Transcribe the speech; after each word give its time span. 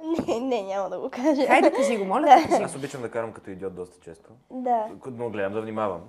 Не, 0.28 0.40
не, 0.40 0.62
няма 0.64 0.90
да 0.90 0.98
го 0.98 1.10
кажа. 1.10 1.46
Хайде, 1.46 1.72
кажи 1.72 1.96
го, 1.96 2.04
моля 2.04 2.20
да. 2.50 2.56
Аз 2.56 2.76
обичам 2.76 3.02
да 3.02 3.10
карам 3.10 3.32
като 3.32 3.50
идиот 3.50 3.74
доста 3.74 4.00
често. 4.00 4.30
Да. 4.50 4.86
Но 5.06 5.30
гледам 5.30 5.52
да 5.52 5.60
внимавам. 5.60 6.00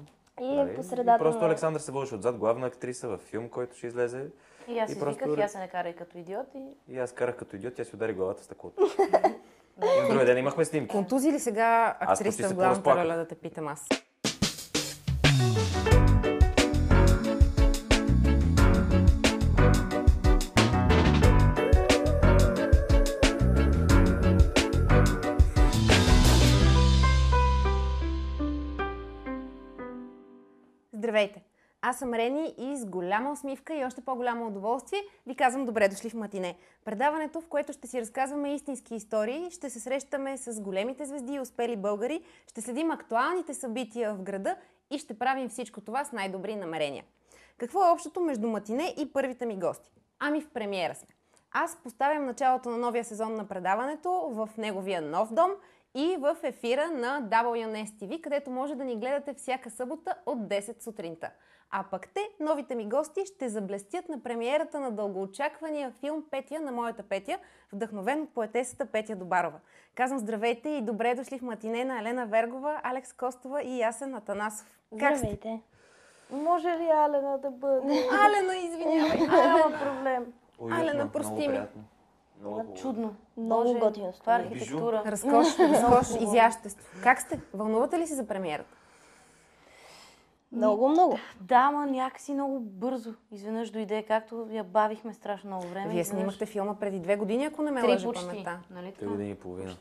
И 0.42 0.46
Нали? 0.48 0.76
по 0.76 0.84
средата 0.84 1.20
просто. 1.20 1.46
Александър 1.46 1.80
се 1.80 1.92
водеше 1.92 2.16
отзад, 2.16 2.38
главна 2.38 2.68
актриса 2.68 3.08
във 3.08 3.22
филм, 3.22 3.50
който 3.50 3.78
ще 3.78 3.88
излезе. 3.88 4.26
И 4.68 4.80
аз 4.80 4.92
И 4.92 4.94
си 4.94 5.00
просто- 5.00 5.24
виках, 5.26 5.40
и 5.40 5.42
аз 5.42 5.52
се 5.52 5.60
не 5.60 5.68
карай 5.68 5.94
като 5.94 6.18
идиот 6.18 6.48
и... 6.56 6.64
И 6.88 7.00
аз 7.00 7.12
карах 7.12 7.36
като 7.36 7.56
идиот, 7.56 7.74
тя 7.74 7.84
си 7.84 7.96
удари 7.96 8.14
главата 8.14 8.42
в 8.42 8.46
стъклото. 8.46 8.82
И 9.98 10.02
на 10.02 10.08
другия 10.08 10.26
ден 10.26 10.38
имахме 10.38 10.66
снимки. 10.66 10.88
Контузи 10.88 11.32
ли 11.32 11.40
сега 11.40 11.98
актриса 12.00 12.50
в 12.50 12.54
главната 12.54 12.96
роля 12.96 13.16
да 13.16 13.28
те 13.28 13.36
питам 13.36 13.68
аз? 13.68 13.88
Здравейте! 31.20 31.42
Аз 31.82 32.00
съм 32.00 32.14
Рени 32.14 32.54
и 32.58 32.78
с 32.78 32.86
голяма 32.86 33.32
усмивка 33.32 33.76
и 33.76 33.86
още 33.86 34.02
по-голямо 34.02 34.48
удоволствие 34.48 35.00
ви 35.28 35.36
казвам 35.36 35.66
добре 35.66 35.88
дошли 35.88 36.10
в 36.10 36.14
Матине. 36.14 36.56
Предаването, 36.86 37.42
в 37.42 37.48
което 37.48 37.74
ще 37.74 37.88
си 37.88 38.02
разказваме 38.02 38.54
истински 38.54 38.96
истории, 38.96 39.52
ще 39.52 39.70
се 39.70 39.80
срещаме 39.80 40.38
с 40.38 40.62
големите 40.62 41.06
звезди 41.06 41.34
и 41.34 41.40
успели 41.40 41.76
българи, 41.76 42.24
ще 42.48 42.62
следим 42.62 42.92
актуалните 42.92 43.54
събития 43.54 44.14
в 44.14 44.22
града 44.22 44.56
и 44.92 45.00
ще 45.00 45.20
правим 45.20 45.50
всичко 45.50 45.82
това 45.82 46.06
с 46.06 46.12
най-добри 46.12 46.56
намерения. 46.56 47.04
Какво 47.58 47.88
е 47.88 47.92
общото 47.92 48.22
между 48.22 48.48
Матине 48.48 48.94
и 48.98 49.14
първите 49.14 49.46
ми 49.46 49.60
гости? 49.60 49.92
Ами 50.20 50.42
в 50.42 50.50
премиера 50.50 50.96
сме. 50.96 51.16
Аз 51.52 51.78
поставям 51.84 52.26
началото 52.26 52.70
на 52.70 52.78
новия 52.78 53.04
сезон 53.04 53.36
на 53.36 53.48
предаването 53.48 54.30
в 54.32 54.50
неговия 54.58 55.02
нов 55.02 55.34
дом 55.34 55.52
и 55.96 56.18
в 56.20 56.38
ефира 56.44 56.92
на 56.92 57.22
WNS 57.22 57.90
TV, 57.90 58.22
където 58.22 58.52
може 58.52 58.76
да 58.76 58.84
ни 58.84 58.96
гледате 58.96 59.34
всяка 59.34 59.70
събота 59.70 60.16
от 60.26 60.40
10 60.40 60.84
сутринта. 60.84 61.32
А 61.72 61.84
пък 61.92 62.08
те, 62.14 62.30
новите 62.40 62.76
ми 62.76 62.90
гости, 62.90 63.26
ще 63.26 63.50
заблестят 63.50 64.10
на 64.10 64.24
премиерата 64.24 64.80
на 64.80 64.92
дългоочаквания 64.92 65.92
филм 66.00 66.24
Петя 66.32 66.60
на 66.60 66.72
моята 66.72 67.04
Петя, 67.04 67.38
вдъхновен 67.74 68.22
от 68.22 68.34
поетесата 68.34 68.86
Петя 68.86 69.16
Добарова. 69.16 69.60
Казвам 69.96 70.20
здравейте 70.20 70.70
и 70.70 70.82
добре 70.82 71.16
дошли 71.16 71.40
в 71.40 71.42
матине 71.42 71.86
на 71.86 72.00
Елена 72.00 72.26
Вергова, 72.26 72.80
Алекс 72.84 73.14
Костова 73.14 73.62
и 73.62 73.80
Ясен 73.80 74.16
Атанасов. 74.16 74.80
Как 75.00 75.18
сте? 75.18 75.28
Здравейте. 75.28 75.62
Може 76.32 76.68
ли 76.68 76.90
Алена 76.94 77.38
да 77.38 77.52
бъде? 77.52 78.08
Алена, 78.12 78.56
извинявай. 78.56 79.28
Няма 79.28 79.80
проблем. 79.84 80.34
Алена, 80.72 81.12
прости 81.12 81.48
ми. 81.48 81.60
Много 82.40 82.74
Чудно. 82.74 83.16
Много 83.40 83.64
Боже, 83.64 83.80
готино 83.80 84.12
Това 84.14 84.36
е 84.36 84.40
архитектура. 84.40 85.04
Разкош, 85.06 85.48
разкош, 85.60 86.22
изящество. 86.22 86.88
Как 87.04 87.22
сте? 87.22 87.40
Вълнувате 87.54 88.00
ли 88.00 88.08
се 88.08 88.16
за 88.16 88.28
премиерата? 88.28 88.76
Много, 90.52 90.88
много. 90.88 91.18
Да, 91.42 91.56
ама 91.58 91.86
някакси 91.86 92.34
много 92.34 92.60
бързо. 92.60 93.14
Изведнъж 93.32 93.70
дойде, 93.70 94.04
както 94.04 94.48
я 94.52 94.64
бавихме 94.64 95.14
страшно 95.14 95.50
много 95.50 95.68
време. 95.68 95.88
Вие 95.88 96.02
изведнъж- 96.02 96.08
снимахте 96.10 96.46
филма 96.46 96.76
преди 96.76 97.00
две 97.00 97.16
години, 97.16 97.46
ако 97.46 97.62
не 97.62 97.72
ме 97.72 97.82
Три 97.82 98.04
почти. 98.04 98.26
паметта. 98.26 98.60
Нали 98.72 98.92
така? 98.92 99.06
години 99.06 99.30
и 99.30 99.36
половина. 99.36 99.76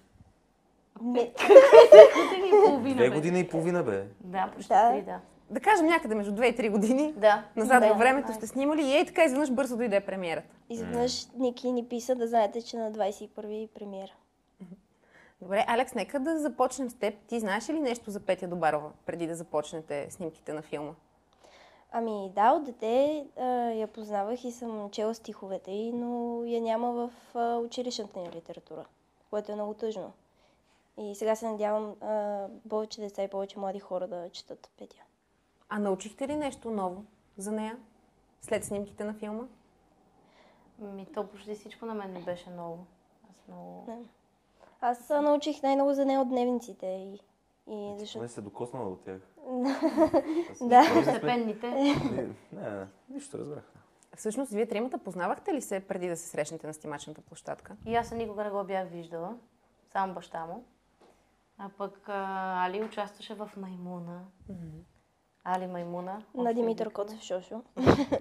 Не, 1.02 1.20
Години 2.24 2.48
и 2.48 2.66
половина, 2.66 2.96
Две 2.96 3.10
години 3.10 3.40
и 3.40 3.48
половина, 3.48 3.82
бе. 3.82 4.04
Да, 4.20 4.50
почти 4.54 4.68
Да. 4.68 4.90
три, 4.90 5.02
да. 5.02 5.20
Да 5.50 5.60
кажем 5.60 5.86
някъде 5.86 6.14
между 6.14 6.32
2 6.32 6.44
и 6.44 6.56
3 6.56 6.70
години. 6.70 7.12
Да. 7.16 7.44
Назад 7.56 7.80
Да. 7.80 7.88
във 7.88 7.98
времето 7.98 8.32
сте 8.32 8.46
снимали 8.46 8.82
и 8.82 8.94
ей 8.94 9.06
така 9.06 9.24
изведнъж 9.24 9.50
бързо 9.50 9.77
дойде 9.77 10.00
премиерата. 10.00 10.56
изведнъж 10.68 11.27
Ники 11.36 11.72
ни 11.72 11.88
писа 11.88 12.14
да 12.14 12.27
знаете, 12.28 12.62
че 12.62 12.77
на 12.77 12.92
21 12.92 13.64
е 13.64 13.66
премиера. 13.66 14.12
Добре, 15.42 15.64
Алекс, 15.69 15.94
нека 15.94 16.20
да 16.20 16.38
започнем 16.38 16.91
с 16.91 16.94
теб. 16.94 17.14
Ти 17.26 17.41
знаеш 17.41 17.69
ли 17.69 17.80
нещо 17.80 18.10
за 18.10 18.20
Петя 18.20 18.48
Добарова, 18.48 18.91
преди 19.06 19.26
да 19.26 19.34
започнете 19.34 20.06
снимките 20.10 20.52
на 20.52 20.62
филма? 20.62 20.92
Ами 21.92 22.30
да, 22.34 22.53
от 22.53 22.65
дете 22.65 23.25
а, 23.36 23.44
я 23.70 23.86
познавах 23.86 24.44
и 24.44 24.53
съм 24.53 24.91
чела 24.91 25.15
стиховете 25.15 25.70
й, 25.70 25.92
но 25.92 26.42
я 26.44 26.60
няма 26.60 26.92
в 26.92 27.10
а, 27.34 27.56
училищната 27.56 28.20
ни 28.20 28.30
литература, 28.34 28.84
което 29.30 29.53
е 29.53 29.54
много 29.54 29.75
тъжно. 29.75 30.12
И 30.98 31.15
сега 31.15 31.36
се 31.36 31.48
надявам 31.48 31.94
а, 32.00 32.47
повече 32.69 33.00
деца 33.00 33.22
и 33.22 33.28
повече 33.28 33.59
млади 33.59 33.78
хора 33.78 34.06
да 34.06 34.30
четат 34.30 34.70
Петя. 34.78 35.03
А 35.68 35.78
научихте 35.78 36.28
ли 36.28 36.36
нещо 36.36 36.70
ново 36.70 37.04
за 37.36 37.52
нея 37.52 37.78
след 38.40 38.64
снимките 38.64 39.04
на 39.04 39.14
филма? 39.14 39.44
Ми, 40.78 41.06
то 41.14 41.26
почти 41.26 41.54
всичко 41.54 41.86
на 41.86 41.94
мен 41.94 42.12
ми 42.12 42.22
беше 42.24 42.50
ново. 42.50 42.86
Аз 43.30 43.48
много... 43.48 43.84
Не. 43.88 43.98
Аз 44.80 45.08
научих 45.08 45.62
най-много 45.62 45.94
за 45.94 46.04
нея 46.04 46.20
от 46.20 46.28
дневниците 46.28 46.86
и, 46.86 47.20
и 47.74 47.94
защото... 47.98 48.22
Не 48.22 48.28
се 48.28 48.40
докоснала 48.40 48.90
до 48.90 48.96
тях. 48.96 49.20
Да. 50.60 50.82
Постепенните. 50.94 51.70
Не, 52.52 52.86
нищо 53.08 53.38
разбрах. 53.38 53.72
Всъщност, 54.16 54.52
вие 54.52 54.66
тримата 54.66 54.98
познавахте 54.98 55.54
ли 55.54 55.62
се 55.62 55.80
преди 55.80 56.08
да 56.08 56.16
се 56.16 56.28
срещнете 56.28 56.66
на 56.66 56.74
снимачната 56.74 57.20
площадка? 57.20 57.76
И 57.86 57.96
аз 57.96 58.12
никога 58.12 58.44
не 58.44 58.50
го 58.50 58.64
бях 58.64 58.88
виждала. 58.88 59.36
Само 59.92 60.14
баща 60.14 60.46
му. 60.46 60.64
А 61.58 61.68
пък 61.78 62.08
а, 62.08 62.66
Али 62.66 62.84
участваше 62.84 63.34
в 63.34 63.50
Маймуна. 63.56 64.24
Али 65.50 65.66
Маймуна. 65.66 66.22
На 66.34 66.54
Димитър. 66.54 66.91
Коцев 66.91 67.20
Шошо. 67.22 67.62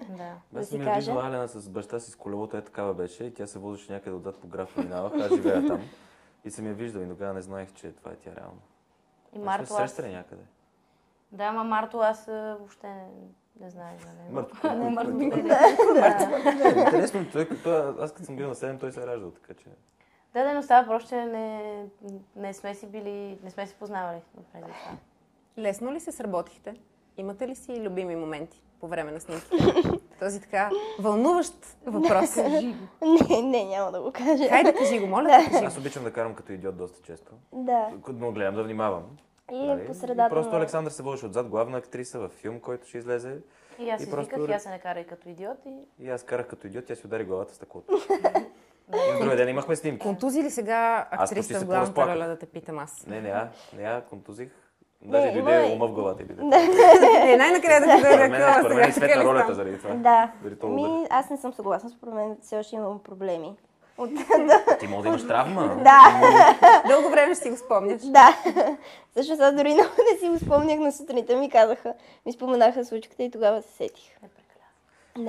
Да. 0.08 0.34
Да 0.52 0.60
Аз 0.60 0.68
си 0.68 0.78
кажа. 0.78 0.94
виждал 0.94 1.20
Алена 1.20 1.48
с 1.48 1.68
баща 1.68 2.00
си 2.00 2.10
с 2.10 2.16
колелото, 2.16 2.56
е 2.56 2.62
такава 2.62 2.94
беше 2.94 3.24
и 3.24 3.34
тя 3.34 3.46
се 3.46 3.58
возеше 3.58 3.92
някъде 3.92 4.16
отзад 4.16 4.38
по 4.38 4.46
граф 4.46 4.76
минавах, 4.76 5.12
аз 5.14 5.34
живея 5.34 5.66
там. 5.66 5.80
И 6.44 6.50
съм 6.50 6.66
я 6.66 6.74
виждал 6.74 7.00
и 7.00 7.08
тогава 7.08 7.34
не 7.34 7.42
знаех, 7.42 7.72
че 7.72 7.92
това 7.92 8.10
е 8.12 8.14
тя 8.16 8.30
реално. 8.36 8.60
И 9.32 9.38
Марто 9.38 9.62
аз... 9.62 9.76
срещали 9.76 10.12
някъде. 10.12 10.42
Да, 11.32 11.44
ама 11.44 11.64
Марто 11.64 11.98
аз 11.98 12.26
въобще 12.26 12.88
не, 12.88 13.08
не 13.60 13.70
знаех 13.70 14.00
за 14.00 14.12
него. 14.12 14.32
Марто. 14.32 14.76
Не, 14.76 14.90
Марто. 14.90 15.12
Да. 15.12 16.80
Интересно, 16.80 17.26
той, 17.32 17.48
той, 17.62 17.94
аз 18.00 18.12
като 18.12 18.24
съм 18.24 18.36
бил 18.36 18.48
на 18.48 18.54
7, 18.54 18.80
той 18.80 18.92
се 18.92 19.02
е 19.02 19.06
раждал, 19.06 19.30
така 19.30 19.54
че... 19.54 19.64
Да, 20.34 20.44
да, 20.44 20.54
но 20.54 20.62
става 20.62 20.86
просто, 20.86 21.08
че 21.08 21.16
не, 21.16 21.84
не 22.36 22.54
сме 22.54 22.74
си 22.74 22.86
били, 22.86 23.38
не 23.42 23.50
сме 23.50 23.66
си 23.66 23.74
познавали 23.74 24.20
преди 24.52 24.64
това. 24.66 24.96
Лесно 25.58 25.92
ли 25.92 26.00
се 26.00 26.12
сработихте? 26.12 26.74
Имате 27.18 27.48
ли 27.48 27.54
си 27.54 27.80
любими 27.80 28.16
моменти 28.16 28.62
по 28.80 28.88
време 28.88 29.12
на 29.12 29.20
снимките? 29.20 29.56
Този 30.20 30.40
така 30.40 30.70
вълнуващ 30.98 31.54
въпрос. 31.86 32.36
Не, 33.30 33.42
не, 33.42 33.64
няма 33.64 33.92
да 33.92 34.02
го 34.02 34.12
кажа. 34.12 34.48
Хайде, 34.48 34.74
кажи 34.74 34.98
го, 34.98 35.06
моля 35.06 35.22
да 35.44 35.50
кажи. 35.50 35.64
Аз 35.64 35.78
обичам 35.78 36.04
да 36.04 36.12
карам 36.12 36.34
като 36.34 36.52
идиот 36.52 36.76
доста 36.76 37.02
често. 37.02 37.32
Да. 37.52 37.88
Но 38.12 38.32
гледам 38.32 38.54
да 38.54 38.62
внимавам. 38.62 39.02
И 39.52 39.66
нали? 39.66 39.86
по 39.86 39.94
средата 39.94 40.26
И 40.26 40.30
просто. 40.30 40.56
Александър 40.56 40.90
се 40.90 41.02
водеше 41.02 41.26
отзад, 41.26 41.48
главна 41.48 41.78
актриса 41.78 42.18
във 42.18 42.32
филм, 42.32 42.60
който 42.60 42.88
ще 42.88 42.98
излезе. 42.98 43.38
И 43.78 43.90
аз 43.90 44.02
И 44.02 44.04
си 44.04 44.10
просто 44.10 44.34
виках, 44.34 44.50
и 44.50 44.52
аз 44.52 44.62
се 44.62 44.70
не 44.70 44.78
карай 44.78 45.04
като 45.04 45.28
идиот 45.28 45.58
и... 45.66 46.04
И 46.04 46.10
аз 46.10 46.22
карах 46.22 46.46
като 46.46 46.66
идиот, 46.66 46.84
тя 46.84 46.94
си 46.94 47.06
удари 47.06 47.24
главата 47.24 47.52
в 47.52 47.56
стъклото. 47.56 47.92
И 48.94 49.18
другия 49.18 49.36
ден 49.36 49.48
имахме 49.48 49.76
снимки. 49.76 50.02
Контузи 50.02 50.42
ли 50.42 50.50
сега 50.50 51.08
актриса 51.10 51.58
се 51.58 51.64
в 51.64 51.66
главната 51.66 52.06
роля 52.06 52.26
да 52.26 52.38
те 52.38 52.46
питам 52.46 52.78
аз? 52.78 53.06
Не, 53.06 53.20
не, 53.20 53.28
а, 53.28 53.48
не, 53.76 53.82
а, 53.82 54.02
контузих. 54.10 54.67
Даже 55.02 55.26
Не, 55.26 55.32
дойде 55.32 55.62
има 55.62 55.74
ума 55.74 55.86
в 55.88 55.92
главата 55.92 56.22
и 56.22 56.26
дойде. 56.26 56.42
Е, 57.24 57.36
най-накрая 57.36 57.80
да 57.80 57.86
ти 57.86 58.02
дойде 58.02 58.18
мен, 58.18 58.30
мен 58.30 58.40
сега. 58.62 58.80
е 58.80 58.84
така 58.84 58.92
светна 58.92 59.24
ролята 59.24 59.54
заради 59.54 59.78
това. 59.78 59.94
Да. 59.94 60.32
Ми, 60.64 61.06
аз 61.10 61.30
не 61.30 61.36
съм 61.36 61.52
съгласна. 61.52 61.90
Според 61.90 62.14
мен 62.14 62.36
все 62.42 62.58
още 62.58 62.76
имам 62.76 62.98
проблеми. 62.98 63.56
От... 63.98 64.10
Ти 64.80 64.86
може 64.86 65.02
да 65.02 65.08
имаш 65.08 65.26
травма. 65.26 65.62
да, 65.76 66.20
Дълго 66.88 67.10
време 67.10 67.34
ще 67.34 67.42
си 67.42 67.50
го 67.50 67.56
спомняш. 67.56 68.02
да. 68.02 68.28
Също 69.10 69.32
сега 69.32 69.52
дори 69.52 69.74
много 69.74 69.88
не 70.12 70.18
си 70.18 70.28
го 70.28 70.38
спомнях 70.38 70.78
на 70.78 70.92
сутринта 70.92 71.36
ми 71.36 71.50
казаха, 71.50 71.94
ми 72.26 72.32
споменаха 72.32 72.84
случката 72.84 73.22
и 73.22 73.30
тогава 73.30 73.62
се 73.62 73.68
сетих. 73.68 74.22
Не 74.22 74.28
прекаля. 74.28 74.64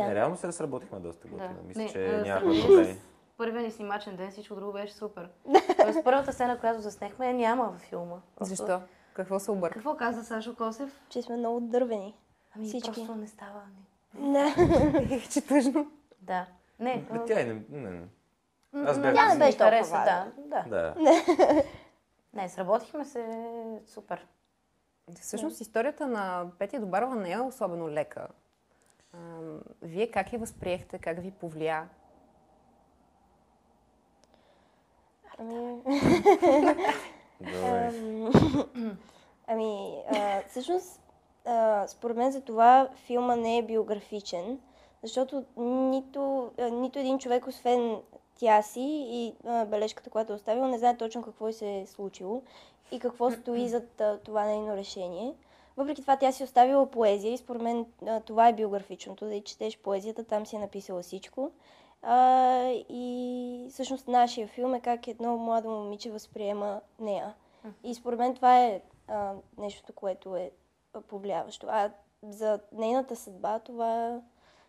Не, 0.02 0.10
Да. 0.10 0.16
реално 0.16 0.38
се 0.38 0.48
разработихме 0.48 1.00
доста 1.00 1.28
готино. 1.28 1.50
Да. 1.50 1.68
Мисля, 1.68 1.82
Не, 1.82 1.90
че 1.90 2.22
нямахме 2.26 2.62
проблеми. 2.62 2.94
с 2.94 2.98
Първият 3.38 3.66
ни 3.66 3.72
снимачен 3.72 4.16
ден, 4.16 4.32
всичко 4.32 4.56
друго 4.56 4.72
беше 4.74 4.94
супер. 4.94 5.30
Тоест 5.78 6.00
първата 6.04 6.34
сцена, 6.34 6.60
която 6.60 6.82
заснехме, 6.82 7.28
я 7.28 7.34
няма 7.34 7.64
във 7.66 7.80
филма. 7.80 8.16
Защо? 8.42 8.80
Какво 9.20 9.40
се 9.40 9.52
обърка? 9.52 9.74
Какво 9.74 9.96
каза 9.96 10.24
Сашо 10.24 10.56
Косев? 10.56 11.02
Че 11.10 11.22
сме 11.22 11.38
много 11.38 11.60
дървени. 11.60 12.16
Ами 12.56 12.68
Всички. 12.68 12.92
просто 12.92 13.16
не 13.16 13.28
става. 13.28 13.62
Да. 14.14 14.56
Че 15.32 15.42
тъжно. 15.42 15.92
Да. 16.22 16.46
Не, 16.80 17.08
Ме, 17.12 17.26
Тя 17.28 17.42
и 17.42 17.46
не... 17.46 17.62
не, 17.70 17.90
не. 17.90 18.08
Аз 18.74 19.00
бях- 19.00 19.14
нас 19.14 19.28
Тя 19.28 19.34
не 19.34 19.40
беше 19.46 19.58
толкова 19.58 19.84
хареса, 19.84 20.32
да, 20.38 20.64
да. 20.64 20.64
Да. 20.70 20.96
Не, 22.34 22.50
сработихме 22.50 23.06
се 23.06 23.50
супер. 23.86 24.28
Всъщност 25.22 25.62
историята 25.62 26.08
на 26.08 26.52
Петя 26.60 26.80
Добарова 26.80 27.16
не 27.16 27.32
е 27.32 27.40
особено 27.40 27.90
лека. 27.90 28.28
Ам, 29.14 29.60
Вие 29.82 30.12
как 30.12 30.34
я 30.34 30.40
възприехте, 30.40 30.98
как 30.98 31.22
ви 31.22 31.32
повлия? 31.32 31.90
Ами, 35.40 35.82
ами 39.48 39.96
а, 40.12 40.42
всъщност, 40.50 41.02
а, 41.46 41.88
според 41.88 42.18
мен 42.18 42.32
за 42.32 42.42
това 42.42 42.90
филма 42.96 43.36
не 43.36 43.58
е 43.58 43.64
биографичен, 43.64 44.60
защото 45.04 45.44
нито, 45.58 46.52
а, 46.60 46.70
нито 46.70 47.00
един 47.00 47.20
човек, 47.20 47.48
освен 47.48 47.98
тя 48.36 48.62
си 48.62 49.06
и 49.10 49.34
а, 49.46 49.66
бележката, 49.66 50.10
която 50.10 50.34
е 50.34 50.36
оставила, 50.36 50.68
не 50.68 50.78
знае 50.78 50.98
точно 50.98 51.24
какво 51.24 51.52
се 51.52 51.80
е 51.80 51.86
случило 51.86 52.42
и 52.92 53.00
какво 53.00 53.32
стои 53.32 53.70
зад 53.70 54.02
а, 54.02 54.18
това 54.18 54.46
нейно 54.46 54.76
решение. 54.76 55.34
Въпреки 55.78 56.02
това 56.02 56.18
тя 56.18 56.32
си 56.32 56.44
е 56.44 56.46
оставила 56.46 56.92
поезия 56.92 57.34
и 57.34 57.38
според 57.38 57.62
мен 57.62 57.86
а, 58.08 58.20
това 58.20 58.48
е 58.48 58.54
биографичното, 58.54 59.26
да 59.26 59.36
и 59.36 59.42
четеш 59.42 59.78
поезията, 59.78 60.24
там 60.24 60.46
си 60.46 60.56
е 60.56 60.60
написала 60.60 61.02
всичко. 61.02 61.52
А, 62.02 62.62
и 62.90 63.39
всъщност 63.70 64.08
нашия 64.08 64.48
филм 64.48 64.74
е 64.74 64.82
как 64.82 65.08
едно 65.08 65.38
младо 65.38 65.70
момиче 65.70 66.12
възприема 66.12 66.82
нея. 67.00 67.34
И 67.84 67.96
според 67.96 68.20
мен 68.20 68.36
това 68.36 68.60
е 68.60 68.82
а, 69.08 69.34
нещото, 69.58 69.94
което 69.94 70.36
е 70.36 70.52
повлияващо. 71.08 71.68
А 71.70 71.92
за 72.24 72.60
нейната 72.72 73.16
съдба 73.16 73.60
това, 73.60 74.22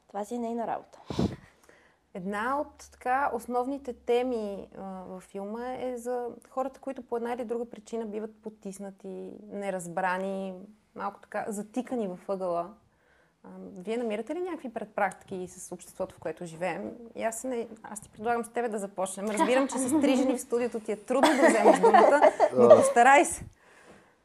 това 0.08 0.24
си 0.24 0.34
е 0.34 0.38
нейна 0.38 0.66
работа. 0.66 1.00
Една 2.14 2.60
от 2.60 2.90
така 2.92 3.30
основните 3.34 3.92
теми 3.92 4.68
а, 4.78 4.82
във 5.06 5.22
филма 5.22 5.74
е 5.74 5.96
за 5.96 6.28
хората, 6.48 6.80
които 6.80 7.02
по 7.02 7.16
една 7.16 7.32
или 7.32 7.44
друга 7.44 7.70
причина 7.70 8.06
биват 8.06 8.42
потиснати, 8.42 9.32
неразбрани, 9.48 10.54
малко 10.94 11.20
така 11.20 11.44
затикани 11.48 12.08
във 12.08 12.28
ъгъла. 12.28 12.74
Вие 13.78 13.96
намирате 13.96 14.34
ли 14.34 14.40
някакви 14.40 14.72
предпрактики 14.72 15.48
с 15.48 15.72
обществото, 15.72 16.14
в 16.14 16.18
което 16.18 16.44
живеем? 16.44 16.92
И 17.14 17.22
аз, 17.22 17.44
не, 17.44 17.68
аз 17.82 18.00
ти 18.00 18.08
предлагам 18.08 18.44
с 18.44 18.48
тебе 18.48 18.68
да 18.68 18.78
започнем. 18.78 19.30
Разбирам, 19.30 19.68
че 19.68 19.78
с 19.78 20.00
три 20.00 20.16
жени 20.16 20.36
в 20.36 20.40
студиото 20.40 20.80
ти 20.80 20.92
е 20.92 20.96
трудно 20.96 21.30
да 21.30 21.48
вземеш 21.48 21.80
думата, 21.80 22.32
но 22.56 22.68
постарай 22.68 23.24
се. 23.24 23.44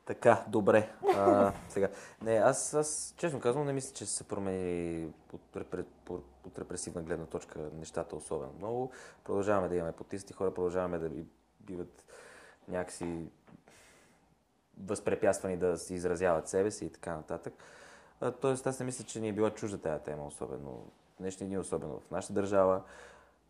Така, 0.06 0.44
добре. 0.48 0.90
А, 1.16 1.54
сега. 1.70 1.90
Не, 2.22 2.36
аз, 2.36 2.74
аз 2.74 3.14
честно 3.18 3.40
казвам, 3.40 3.66
не 3.66 3.74
мисля, 3.74 3.94
че 3.94 4.06
се 4.06 4.24
промени 4.24 5.08
от, 5.34 5.56
репре- 5.56 5.86
от 6.10 6.60
репресивна 6.60 7.02
гледна 7.02 7.26
точка 7.26 7.60
нещата 7.80 8.16
особено 8.16 8.52
много. 8.58 8.92
Продължаваме 9.24 9.68
да 9.68 9.76
имаме 9.76 9.92
потисти 9.92 10.34
хора, 10.34 10.54
продължаваме 10.54 10.98
да 10.98 11.10
би- 11.10 11.26
биват 11.60 12.06
някакси 12.68 13.26
възпрепятствани 14.84 15.58
да 15.58 15.78
си 15.78 15.94
изразяват 15.94 16.48
себе 16.48 16.72
си 16.72 16.86
и 16.86 16.90
така 16.90 17.16
нататък. 17.16 17.54
Тоест, 18.42 18.68
аз 18.68 18.80
не 18.80 18.86
мисля, 18.86 19.04
че 19.04 19.20
ни 19.20 19.30
е 19.30 19.34
била 19.34 19.50
чужда 19.50 19.78
тази 19.78 20.04
тема, 20.04 20.26
особено 20.26 20.86
днешни 21.20 21.48
дни, 21.48 21.58
особено 21.58 22.00
в 22.08 22.12
нашата 22.12 22.34
държава. 22.34 22.82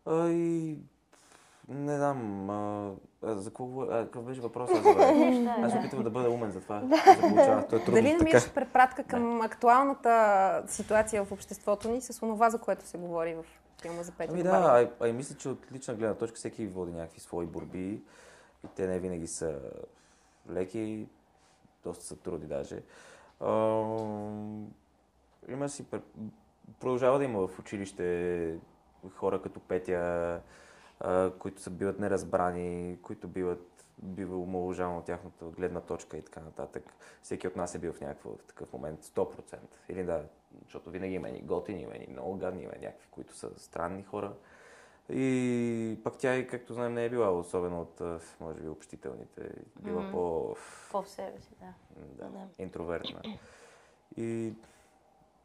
А, 0.06 0.28
и 0.28 0.78
не 1.68 1.96
знам, 1.96 2.50
а, 2.50 2.92
а, 3.22 3.34
за 3.34 3.50
какво, 3.50 3.82
а, 3.82 4.04
какъв 4.04 4.24
беше 4.24 4.40
въпросът? 4.40 4.76
Аз 4.76 4.82
забравих. 4.82 5.48
Аз 5.48 5.72
се 5.72 5.78
опитвам 5.78 6.02
да 6.02 6.10
бъда 6.10 6.30
умен 6.30 6.50
за 6.50 6.60
това. 6.60 6.80
Да. 6.80 7.20
получава. 7.20 7.68
То 7.68 7.76
е 7.76 7.78
трудно 7.78 7.94
Дали 7.94 8.14
намираш 8.14 8.52
препратка 8.52 9.04
към 9.04 9.40
актуалната 9.40 10.62
ситуация 10.66 11.24
в 11.24 11.32
обществото 11.32 11.88
ни 11.88 12.00
с 12.00 12.22
онова, 12.22 12.50
за 12.50 12.58
което 12.58 12.86
се 12.86 12.98
говори 12.98 13.34
в 13.34 13.44
филма 13.82 14.02
за 14.02 14.12
Петя 14.12 14.32
Ами 14.32 14.42
да, 14.42 14.50
а, 14.50 14.90
а 15.00 15.08
и 15.08 15.12
мисля, 15.12 15.36
че 15.36 15.48
от 15.48 15.72
лична 15.72 15.94
гледна 15.94 16.14
точка 16.14 16.36
всеки 16.36 16.66
води 16.66 16.92
някакви 16.92 17.20
свои 17.20 17.46
борби 17.46 18.02
и 18.64 18.68
те 18.76 18.86
не 18.86 18.98
винаги 18.98 19.26
са 19.26 19.58
леки, 20.50 21.06
доста 21.84 22.04
са 22.04 22.16
труди 22.16 22.46
даже. 22.46 22.82
Има 25.48 25.68
си, 25.68 25.84
пр- 25.84 26.02
продължава 26.80 27.18
да 27.18 27.24
има 27.24 27.48
в 27.48 27.58
училище 27.58 28.58
хора 29.14 29.42
като 29.42 29.60
Петя, 29.60 30.40
които 31.38 31.62
са 31.62 31.70
биват 31.70 31.98
неразбрани, 31.98 32.98
които 33.02 33.28
биват 33.28 33.76
бива 33.98 34.36
от 34.98 35.04
тяхната 35.04 35.44
гледна 35.44 35.80
точка 35.80 36.16
и 36.16 36.22
така 36.22 36.40
нататък. 36.40 36.84
Всеки 37.22 37.48
от 37.48 37.56
нас 37.56 37.74
е 37.74 37.78
бил 37.78 37.92
в 37.92 38.00
някакъв 38.00 38.32
такъв 38.46 38.72
момент 38.72 39.04
100%. 39.04 39.56
Или 39.88 40.04
да, 40.04 40.24
защото 40.64 40.90
винаги 40.90 41.14
има 41.14 41.28
и 41.28 41.42
готини, 41.42 41.82
има 41.82 41.96
и 41.96 42.06
много 42.10 42.36
гадни, 42.36 42.62
има 42.62 42.72
някакви, 42.72 43.08
които 43.10 43.36
са 43.36 43.50
странни 43.56 44.02
хора. 44.02 44.32
И 45.10 46.00
пък 46.04 46.14
тя, 46.18 46.34
и 46.34 46.46
както 46.46 46.74
знаем, 46.74 46.94
не 46.94 47.04
е 47.04 47.10
била 47.10 47.30
особено 47.30 47.80
от, 47.80 48.00
може 48.40 48.60
би, 48.60 48.68
общителните. 48.68 49.50
Била 49.80 50.02
Мгм. 50.02 50.10
по... 50.12 50.56
По 50.92 51.02
в 51.02 51.08
себе 51.08 51.40
си, 51.40 51.50
да. 51.60 51.72
Да, 51.96 52.28
Да. 52.30 52.46
интровертна. 52.58 53.22
И 54.16 54.52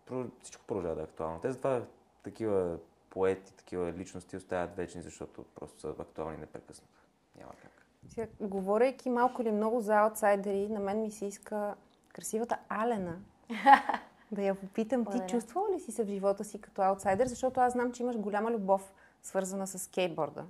про- 0.07 0.29
всичко 0.41 0.63
продължава 0.67 0.95
да 0.95 1.01
е 1.01 1.05
актуално. 1.05 1.39
Те 1.39 1.51
затова 1.51 1.81
такива 2.23 2.77
поети, 3.09 3.53
такива 3.53 3.91
личности 3.91 4.37
оставят 4.37 4.75
вечни, 4.75 5.01
защото 5.01 5.45
просто 5.55 5.79
са 5.79 5.89
актуални 5.89 6.37
непрекъснато. 6.37 6.93
Няма 7.37 7.51
как. 7.51 7.71
Сега, 8.07 8.27
говорейки 8.39 9.09
малко 9.09 9.41
или 9.41 9.51
много 9.51 9.81
за 9.81 9.95
аутсайдери, 9.95 10.69
на 10.69 10.79
мен 10.79 11.01
ми 11.01 11.11
се 11.11 11.25
иска 11.25 11.75
красивата 12.09 12.57
Алена 12.69 13.19
да 14.31 14.41
я 14.41 14.55
попитам. 14.55 15.05
Ти 15.05 15.19
чувствала 15.27 15.75
ли 15.75 15.79
си 15.79 15.91
се 15.91 16.03
в 16.03 16.09
живота 16.09 16.43
си 16.43 16.61
като 16.61 16.81
аутсайдер? 16.81 17.25
Защото 17.27 17.59
аз 17.59 17.73
знам, 17.73 17.91
че 17.91 18.03
имаш 18.03 18.17
голяма 18.17 18.51
любов, 18.51 18.93
свързана 19.23 19.67
с 19.67 19.79
скейтборда, 19.79 20.45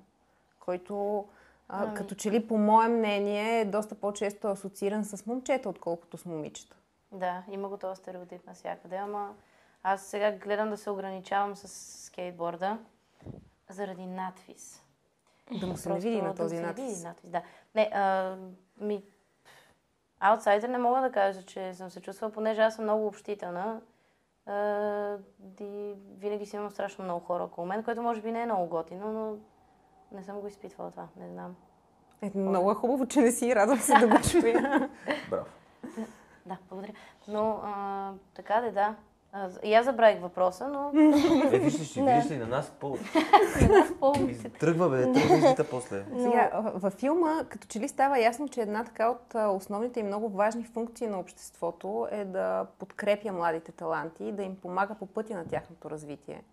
който 0.59 1.25
а, 1.69 1.83
Ами. 1.83 1.95
като 1.95 2.15
че 2.15 2.31
ли, 2.31 2.47
по 2.47 2.57
мое 2.57 2.87
мнение, 2.87 3.59
е 3.59 3.65
доста 3.65 3.95
по-често 3.95 4.47
асоцииран 4.47 5.05
с 5.05 5.25
момчета, 5.25 5.69
отколкото 5.69 6.17
с 6.17 6.25
момичета. 6.25 6.75
Да, 7.11 7.43
има 7.51 7.69
го 7.69 7.77
този 7.77 7.99
стереотип 7.99 8.47
навсякъде, 8.47 8.95
ама 8.95 9.33
аз 9.83 10.01
сега 10.01 10.31
гледам 10.31 10.69
да 10.69 10.77
се 10.77 10.89
ограничавам 10.89 11.55
с 11.55 11.67
скейтборда 12.05 12.77
заради 13.69 14.05
надвис. 14.05 14.83
Да 15.59 15.67
му 15.67 15.77
се 15.77 15.89
не 15.89 15.99
види 15.99 16.21
на 16.21 16.29
да 16.29 16.35
този 16.35 16.55
се 16.55 16.61
надпис. 16.61 16.85
види 16.85 17.03
надпис, 17.03 17.29
да. 17.29 17.41
Не, 17.75 17.91
а, 17.93 18.35
ми... 18.77 19.03
Аутсайдер 20.19 20.69
не 20.69 20.77
мога 20.77 21.01
да 21.01 21.11
кажа, 21.11 21.43
че 21.43 21.73
съм 21.73 21.89
се 21.89 22.01
чувствала, 22.01 22.31
понеже 22.31 22.61
аз 22.61 22.75
съм 22.75 22.83
много 22.83 23.07
общителна. 23.07 23.81
И 25.61 25.93
винаги 26.17 26.45
си 26.45 26.55
имам 26.55 26.71
страшно 26.71 27.03
много 27.03 27.25
хора 27.25 27.43
около 27.43 27.67
мен, 27.67 27.83
което 27.83 28.01
може 28.01 28.21
би 28.21 28.31
не 28.31 28.41
е 28.41 28.45
много 28.45 28.67
готино, 28.67 29.11
но 29.11 29.37
не 30.17 30.23
съм 30.23 30.39
го 30.39 30.47
изпитвала 30.47 30.91
това, 30.91 31.07
не 31.17 31.29
знам. 31.29 31.55
Е, 32.21 32.31
много 32.35 32.71
е 32.71 32.75
хубаво, 32.75 33.05
че 33.05 33.21
не 33.21 33.31
си. 33.31 33.55
Радвам 33.55 33.79
се 33.79 33.93
да 33.93 34.07
го 34.07 34.17
чуя. 34.31 34.89
Браво. 35.29 35.45
Да, 36.45 36.57
благодаря. 36.69 36.93
Но 37.27 37.59
а, 37.63 38.11
така 38.33 38.61
де, 38.61 38.71
да. 38.71 38.95
А, 39.33 39.49
и 39.63 39.73
аз 39.73 39.85
забравих 39.85 40.21
въпроса, 40.21 40.67
но... 40.67 40.91
Е, 40.93 41.03
ли, 41.03 41.51
Да. 41.51 42.15
виждаш 42.15 42.31
ли 42.31 42.37
на 42.37 42.47
нас 42.47 42.71
по... 42.79 42.97
Помните. 43.99 44.49
Тръгва, 44.59 44.89
бе, 44.89 45.11
тръгва 45.11 45.65
после. 45.71 46.05
Сега, 46.17 46.49
във 46.75 46.93
филма, 46.93 47.43
като 47.49 47.67
че 47.67 47.79
ли 47.79 47.87
става 47.87 48.19
ясно, 48.19 48.49
че 48.49 48.61
една 48.61 48.83
така 48.83 49.09
от 49.09 49.35
основните 49.55 49.99
и 49.99 50.03
много 50.03 50.29
важни 50.29 50.63
функции 50.63 51.07
на 51.07 51.19
обществото 51.19 52.07
е 52.11 52.25
да 52.25 52.65
подкрепя 52.79 53.31
младите 53.31 53.71
таланти 53.71 54.23
и 54.23 54.31
да 54.31 54.43
им 54.43 54.55
помага 54.55 54.95
по 54.95 55.05
пътя 55.05 55.33
на 55.33 55.47
тяхното 55.47 55.89
развитие. 55.89 56.43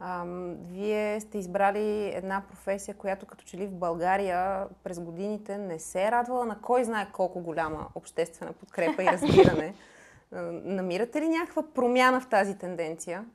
Ам, 0.00 0.56
вие 0.60 1.20
сте 1.20 1.38
избрали 1.38 2.12
една 2.14 2.42
професия, 2.48 2.94
която 2.94 3.26
като 3.26 3.44
че 3.44 3.56
ли 3.56 3.66
в 3.66 3.72
България 3.72 4.66
през 4.84 5.00
годините 5.00 5.58
не 5.58 5.78
се 5.78 6.04
е 6.04 6.10
радвала 6.10 6.46
на 6.46 6.58
кой 6.60 6.84
знае 6.84 7.06
колко 7.12 7.40
голяма 7.40 7.86
обществена 7.94 8.52
подкрепа 8.52 9.02
и 9.02 9.06
разбиране. 9.06 9.74
А, 10.32 10.42
Намирате 10.52 11.20
ли 11.20 11.28
някаква 11.28 11.62
промяна 11.62 12.20
в 12.20 12.28
тази 12.28 12.58
тенденция? 12.58 13.26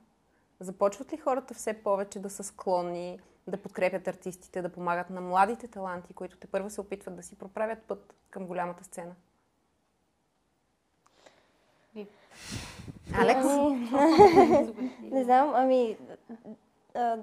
Започват 0.60 1.12
ли 1.12 1.16
хората 1.16 1.54
все 1.54 1.82
повече 1.82 2.18
да 2.18 2.30
са 2.30 2.44
склонни 2.44 3.20
да 3.46 3.56
подкрепят 3.56 4.08
артистите, 4.08 4.62
да 4.62 4.68
помагат 4.68 5.10
на 5.10 5.20
младите 5.20 5.68
таланти, 5.68 6.14
които 6.14 6.36
те 6.36 6.46
първо 6.46 6.70
се 6.70 6.80
опитват 6.80 7.16
да 7.16 7.22
си 7.22 7.38
проправят 7.38 7.78
път 7.82 8.14
към 8.30 8.46
голямата 8.46 8.84
сцена? 8.84 9.14
Алекс? 13.14 13.46
Не 15.02 15.24
знам, 15.24 15.52
ами, 15.54 15.96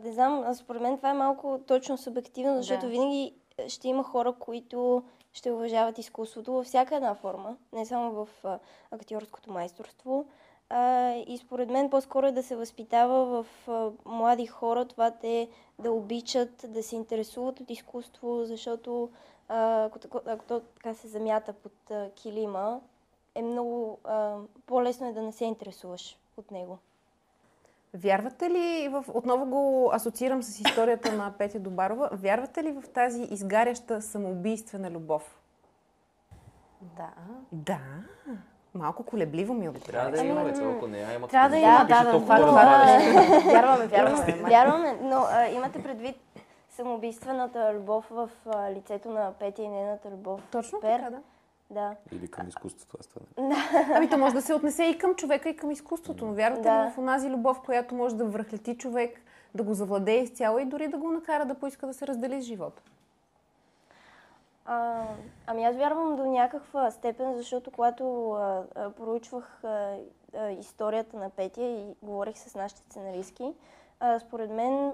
не 0.03 0.13
знам, 0.13 0.53
според 0.55 0.81
мен 0.81 0.97
това 0.97 1.09
е 1.09 1.13
малко 1.13 1.59
точно 1.67 1.97
субективно, 1.97 2.55
защото 2.57 2.81
Да. 2.81 2.87
винаги 2.87 3.33
ще 3.67 3.87
има 3.87 4.03
хора, 4.03 4.33
които 4.39 5.03
ще 5.35 5.51
уважават 5.51 5.97
изкуството 5.97 6.53
във 6.53 6.65
всяка 6.65 6.95
една 6.95 7.15
форма, 7.15 7.57
не 7.73 7.85
само 7.85 8.11
в 8.11 8.27
актьорското 8.91 9.51
майсторство. 9.51 10.25
А, 10.69 11.11
и 11.27 11.37
според 11.37 11.69
мен 11.69 11.89
по-скоро 11.89 12.27
е 12.27 12.31
да 12.31 12.43
се 12.43 12.55
възпитава 12.55 13.25
в 13.25 13.69
а, 13.69 13.91
млади 14.05 14.45
хора 14.47 14.85
това 14.85 15.11
те 15.11 15.49
да 15.79 15.91
обичат, 15.91 16.65
да 16.67 16.83
се 16.83 16.95
интересуват 16.95 17.59
от 17.59 17.69
изкуство, 17.69 18.45
защото 18.45 19.09
а, 19.47 19.83
ако, 19.85 19.99
ако 20.25 20.45
то 20.45 20.59
така 20.59 20.93
се 20.93 21.07
замята 21.07 21.53
под 21.53 21.91
а, 21.91 22.09
килима, 22.15 22.81
е 23.35 23.41
много 23.41 23.99
а, 24.03 24.37
по-лесно 24.65 25.07
е 25.07 25.13
да 25.13 25.21
не 25.21 25.31
се 25.31 25.45
интересуваш 25.45 26.17
от 26.37 26.51
него. 26.51 26.77
Вярвате 27.95 28.49
ли, 28.49 28.87
в, 28.91 29.05
отново 29.13 29.45
го 29.45 29.89
асоциирам 29.93 30.43
с 30.43 30.59
историята 30.59 31.11
на 31.13 31.33
Петя 31.37 31.59
Добарова, 31.59 32.09
вярвате 32.11 32.63
ли 32.63 32.71
в 32.71 32.83
тази 32.93 33.21
изгаряща 33.21 34.01
самоубийствена 34.01 34.91
любов? 34.91 35.39
Да. 36.81 37.09
Да. 37.51 37.79
Малко 38.73 39.03
колебливо 39.03 39.53
ми 39.53 39.73
Трябва 39.73 40.11
да 40.11 40.17
отговаря. 40.17 40.27
има, 40.27 40.43
бе, 40.43 40.77
ако 40.77 40.87
не, 40.87 40.97
а 40.97 41.13
има 41.13 41.27
Трябва 41.27 41.49
да 41.49 41.57
има, 41.57 41.85
да, 41.89 42.03
да, 42.03 42.11
толкова 42.11 42.35
това, 42.35 42.47
това 42.47 42.91
е. 42.91 42.99
Вярваме, 43.53 43.87
вярваме. 43.87 44.33
Вярваме, 44.33 44.99
но 45.01 45.25
а, 45.31 45.47
имате 45.47 45.83
предвид 45.83 46.15
самоубийствената 46.69 47.73
любов 47.73 48.05
в 48.11 48.29
а, 48.45 48.71
лицето 48.71 49.09
на 49.09 49.31
Петя 49.39 49.61
и 49.61 49.67
нейната 49.67 50.09
любов. 50.09 50.41
Точно 50.51 50.79
Пер. 50.79 50.99
така, 50.99 51.09
да. 51.09 51.17
Да. 51.69 51.95
Или 52.11 52.27
към 52.27 52.47
изкуството, 52.47 52.97
аз 52.99 53.07
това. 53.07 53.21
Ами 53.95 54.09
то 54.09 54.17
може 54.17 54.35
да 54.35 54.41
се 54.41 54.53
отнесе 54.53 54.83
и 54.83 54.97
към 54.97 55.15
човека, 55.15 55.49
и 55.49 55.55
към 55.55 55.71
изкуството. 55.71 56.25
Но 56.25 56.33
вярвате 56.33 56.61
Да. 56.61 56.85
ли 56.85 56.91
в 56.91 56.97
онази 56.97 57.29
любов, 57.29 57.61
която 57.61 57.95
може 57.95 58.15
да 58.15 58.25
връхлети 58.25 58.77
човек, 58.77 59.21
да 59.55 59.63
го 59.63 59.73
завладее 59.73 60.23
изцяло 60.23 60.59
и 60.59 60.65
дори 60.65 60.87
да 60.87 60.97
го 60.97 61.11
накара 61.11 61.45
да 61.45 61.55
поиска 61.55 61.87
да 61.87 61.93
се 61.93 62.07
раздели 62.07 62.41
с 62.41 62.45
живота? 62.45 62.81
А, 64.65 65.03
ами 65.47 65.63
аз 65.63 65.75
вярвам 65.75 66.15
до 66.15 66.25
някаква 66.25 66.91
степен, 66.91 67.35
защото 67.35 67.71
когато 67.71 68.31
а, 68.31 68.63
а, 68.75 68.89
проучвах 68.89 69.63
а, 69.63 69.97
а, 70.37 70.49
историята 70.49 71.17
на 71.17 71.29
Петя 71.29 71.61
и 71.61 71.95
говорих 72.03 72.37
с 72.37 72.55
нашите 72.55 72.81
сценаристки, 72.81 73.53
а, 73.99 74.19
според 74.19 74.51
мен 74.51 74.91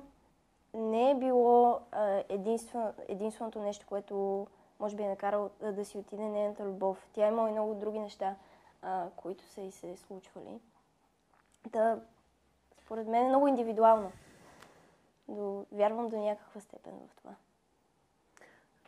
не 0.73 1.11
е 1.11 1.15
било 1.15 1.79
а, 1.91 2.23
единствено, 2.29 2.93
единственото 3.07 3.59
нещо, 3.59 3.85
което 3.89 4.47
може 4.81 4.95
би 4.95 5.03
е 5.03 5.09
накарало 5.09 5.49
да, 5.61 5.85
си 5.85 5.97
отиде 5.97 6.23
нейната 6.23 6.65
любов. 6.65 7.07
Тя 7.13 7.27
има 7.27 7.49
и 7.49 7.51
много 7.51 7.75
други 7.75 7.99
неща, 7.99 8.35
а, 8.81 9.05
които 9.15 9.43
са 9.43 9.61
и 9.61 9.71
се 9.71 9.97
случвали. 9.97 10.59
Да, 11.69 11.99
според 12.85 13.07
мен 13.07 13.25
е 13.25 13.29
много 13.29 13.47
индивидуално. 13.47 14.11
До, 15.27 15.65
вярвам 15.71 16.09
до 16.09 16.17
някаква 16.17 16.61
степен 16.61 16.93
в 17.07 17.15
това. 17.15 17.31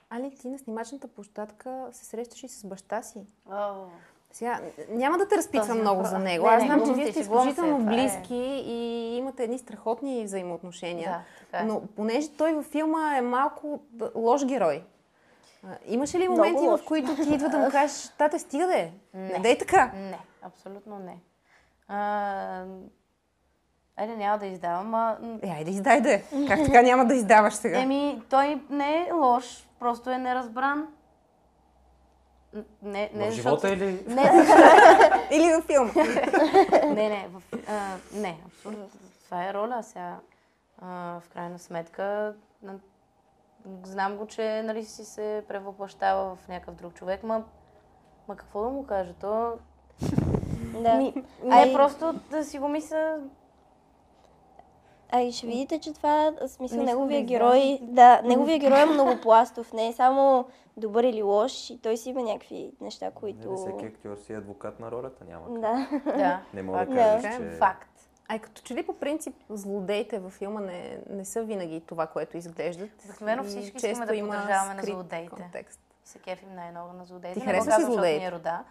Али, 0.09 0.35
ти 0.35 0.49
на 0.49 0.59
снимачната 0.59 1.07
площадка 1.07 1.89
се 1.91 2.05
срещаш 2.05 2.43
и 2.43 2.47
с 2.47 2.65
баща 2.65 3.03
си. 3.03 3.25
О, 3.51 3.85
Сега, 4.31 4.61
няма 4.89 5.17
да 5.17 5.27
те 5.27 5.37
разпитвам 5.37 5.79
много 5.79 6.03
за 6.03 6.19
него. 6.19 6.45
Не, 6.45 6.51
Аз 6.51 6.61
не, 6.61 6.67
знам, 6.67 6.79
че 6.79 6.85
глупости, 6.85 7.03
вие 7.03 7.11
сте 7.11 7.19
изключително 7.19 7.81
е. 7.81 7.95
близки 7.95 8.63
и 8.65 9.15
имате 9.17 9.43
едни 9.43 9.59
страхотни 9.59 10.23
взаимоотношения. 10.23 11.09
Да, 11.09 11.21
така 11.39 11.63
е. 11.63 11.65
Но 11.65 11.81
понеже 11.95 12.31
той 12.37 12.53
във 12.53 12.65
филма 12.65 13.17
е 13.17 13.21
малко 13.21 13.79
лош 14.15 14.45
герой, 14.45 14.83
а, 15.63 15.77
имаше 15.85 16.19
ли 16.19 16.27
моменти, 16.27 16.67
в 16.67 16.79
които 16.85 17.15
ти 17.15 17.33
идва 17.33 17.49
да 17.49 17.57
му 17.57 17.71
кажеш, 17.71 18.07
тате, 18.17 18.39
стига 18.39 18.67
де, 18.67 18.91
не 19.13 19.29
Не. 19.29 19.39
дей 19.39 19.57
така? 19.57 19.91
Не, 19.95 20.19
абсолютно 20.41 20.99
не. 20.99 21.17
А, 21.87 22.63
айде, 23.97 24.15
няма 24.15 24.37
да 24.37 24.45
издавам, 24.45 24.93
а... 24.93 25.17
Е, 25.43 25.49
айде, 25.49 25.71
издай 25.71 26.01
де. 26.01 26.23
Как 26.47 26.65
така 26.65 26.81
няма 26.81 27.05
да 27.05 27.15
издаваш 27.15 27.53
сега? 27.53 27.79
Еми, 27.79 28.21
той 28.29 28.61
не 28.69 28.97
е 28.99 29.11
лош, 29.11 29.45
просто 29.79 30.09
е 30.09 30.17
неразбран. 30.17 30.87
Не, 32.81 33.09
не, 33.13 33.27
В 33.27 33.33
защото- 33.33 33.67
живота 33.67 33.69
или... 33.69 34.03
Не, 34.07 34.31
Или 35.31 35.53
във 35.53 35.65
филм. 35.65 35.91
не, 36.93 37.09
не, 37.09 37.27
в, 37.29 37.41
а, 37.67 37.95
не, 38.13 38.37
абсолютно. 38.45 38.89
Това 39.25 39.45
е 39.45 39.53
роля 39.53 39.83
сега. 39.83 40.15
А, 40.81 40.87
в 41.19 41.29
крайна 41.29 41.59
сметка, 41.59 42.33
на- 42.63 42.79
знам 43.83 44.17
го, 44.17 44.25
че 44.27 44.61
нали, 44.63 44.85
си 44.85 45.05
се 45.05 45.43
превъплащава 45.47 46.35
в 46.35 46.47
някакъв 46.47 46.75
друг 46.75 46.93
човек, 46.93 47.23
ма, 47.23 47.43
ма 48.27 48.35
какво 48.35 48.63
да 48.63 48.69
му 48.69 48.85
кажа? 48.85 49.13
То 49.13 49.53
Да. 50.83 50.93
Ми, 50.93 51.13
не, 51.43 51.55
Ай- 51.55 51.73
просто 51.73 52.13
да 52.13 52.43
си 52.43 52.59
го 52.59 52.67
мисля... 52.67 53.19
А 55.15 55.21
и 55.21 55.31
ще 55.31 55.47
видите, 55.47 55.79
че 55.79 55.93
това, 55.93 56.31
смисъл, 56.47 56.77
Не 56.77 56.85
неговия 56.85 57.19
да 57.19 57.25
герой, 57.25 57.79
да, 57.81 58.21
неговия 58.21 58.59
герой 58.59 58.81
е 58.81 58.85
многопластов, 58.85 59.73
не 59.73 59.87
е 59.87 59.93
само 59.93 60.45
добър 60.77 61.03
или 61.03 61.21
лош, 61.23 61.69
и 61.69 61.81
той 61.81 61.97
си 61.97 62.09
има 62.09 62.21
някакви 62.21 62.71
неща, 62.81 63.05
Не, 63.05 63.11
които... 63.11 63.51
не, 63.51 63.57
всеки 63.57 63.85
актьор 63.85 64.15
си 64.15 64.33
е 64.33 64.37
адвокат 64.37 64.79
на 64.79 64.91
ролята, 64.91 65.25
няма. 65.25 65.45
как. 65.45 65.61
Да. 65.61 65.87
Да, 66.17 66.41
Не 66.53 66.63
мога 66.63 66.85
да 66.85 66.95
кажеш, 66.95 67.21
Да. 67.21 67.37
че... 67.37 67.57
Факт. 67.57 67.92
Ай, 68.27 68.39
като 68.39 68.61
че 68.61 68.75
ли 68.75 68.85
по 68.85 68.93
принцип 68.93 69.35
злодеите 69.49 70.19
във 70.19 70.33
филма 70.33 70.59
не, 70.61 70.97
не 71.09 71.25
са 71.25 71.43
винаги 71.43 71.81
това, 71.81 72.07
което 72.07 72.37
изглеждат. 72.37 72.89
Обикновено 73.05 73.43
И 73.43 73.47
всички 73.47 73.71
често 73.71 73.87
искаме 73.87 74.05
да 74.05 74.15
има 74.15 74.35
подражаваме 74.35 74.73
на 74.73 74.83
злодеите. 74.83 75.29
Контекст. 75.29 75.79
Се 76.05 76.19
кефим 76.19 76.55
най-много 76.55 76.93
на 76.93 77.05
злодеите. 77.05 77.39
Ти 77.39 77.45
харесваш 77.45 77.67
ли 77.67 77.71
защото 77.71 77.93
злодеите? 77.93 78.19
ми 78.19 78.25
е 78.25 78.31
рода. 78.31 78.63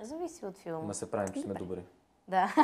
А, 0.00 0.04
Зависи 0.04 0.46
от 0.46 0.58
филма. 0.58 0.86
Ма 0.86 0.94
се 0.94 1.10
правим, 1.10 1.34
че 1.34 1.40
сме 1.40 1.54
добри. 1.54 1.80
Да. 2.28 2.54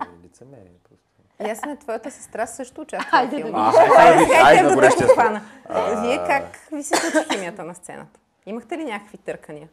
Е, 0.00 0.24
лицемерие 0.24 0.72
просто. 0.88 1.08
Ясна, 1.48 1.76
твоята 1.76 2.10
сестра 2.10 2.46
също 2.46 2.80
участва 2.80 3.26
в 3.26 3.30
филма. 3.30 3.72
Хайде, 3.72 4.62
на 4.62 4.90
стол. 4.90 5.08
хвана. 5.08 5.42
Вие 6.02 6.16
как 6.26 6.56
ви 6.72 6.82
се 6.82 6.96
случи 6.96 7.28
химията 7.32 7.64
на 7.64 7.74
сцената? 7.74 8.20
Имахте 8.46 8.78
ли 8.78 8.84
някакви 8.84 9.18
търкания? 9.18 9.68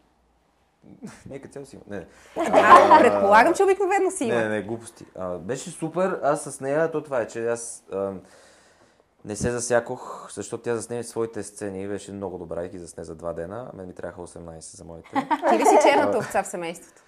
Нека 1.29 1.47
цяло 1.47 1.65
си 1.65 1.75
има. 1.75 1.83
Не, 1.87 1.97
не. 1.97 2.05
А, 2.37 2.99
предполагам, 2.99 3.53
че 3.53 3.63
обикновено 3.63 4.11
си 4.11 4.25
има. 4.25 4.35
Не, 4.35 4.49
не, 4.49 4.61
глупости. 4.61 5.05
А, 5.15 5.37
беше 5.37 5.69
супер. 5.69 6.19
Аз 6.23 6.43
с 6.43 6.61
нея, 6.61 6.91
то 6.91 7.03
това 7.03 7.21
е, 7.21 7.27
че 7.27 7.47
аз 7.47 7.83
а, 7.91 8.13
не 9.25 9.35
се 9.35 9.51
засякох, 9.51 10.31
защото 10.33 10.63
тя 10.63 10.75
засне 10.75 11.03
своите 11.03 11.43
сцени 11.43 11.83
и 11.83 11.87
беше 11.87 12.11
много 12.11 12.37
добра 12.37 12.65
и 12.65 12.69
ги 12.69 12.79
засне 12.79 13.03
за 13.03 13.15
два 13.15 13.33
дена. 13.33 13.71
Мен 13.73 13.87
ми 13.87 13.95
трябваха 13.95 14.21
18 14.21 14.59
за 14.59 14.85
моите. 14.85 15.09
Ти 15.49 15.59
ли 15.59 15.65
си 15.65 15.77
черната 15.83 16.17
овца 16.17 16.43
в 16.43 16.47
семейството? 16.47 17.01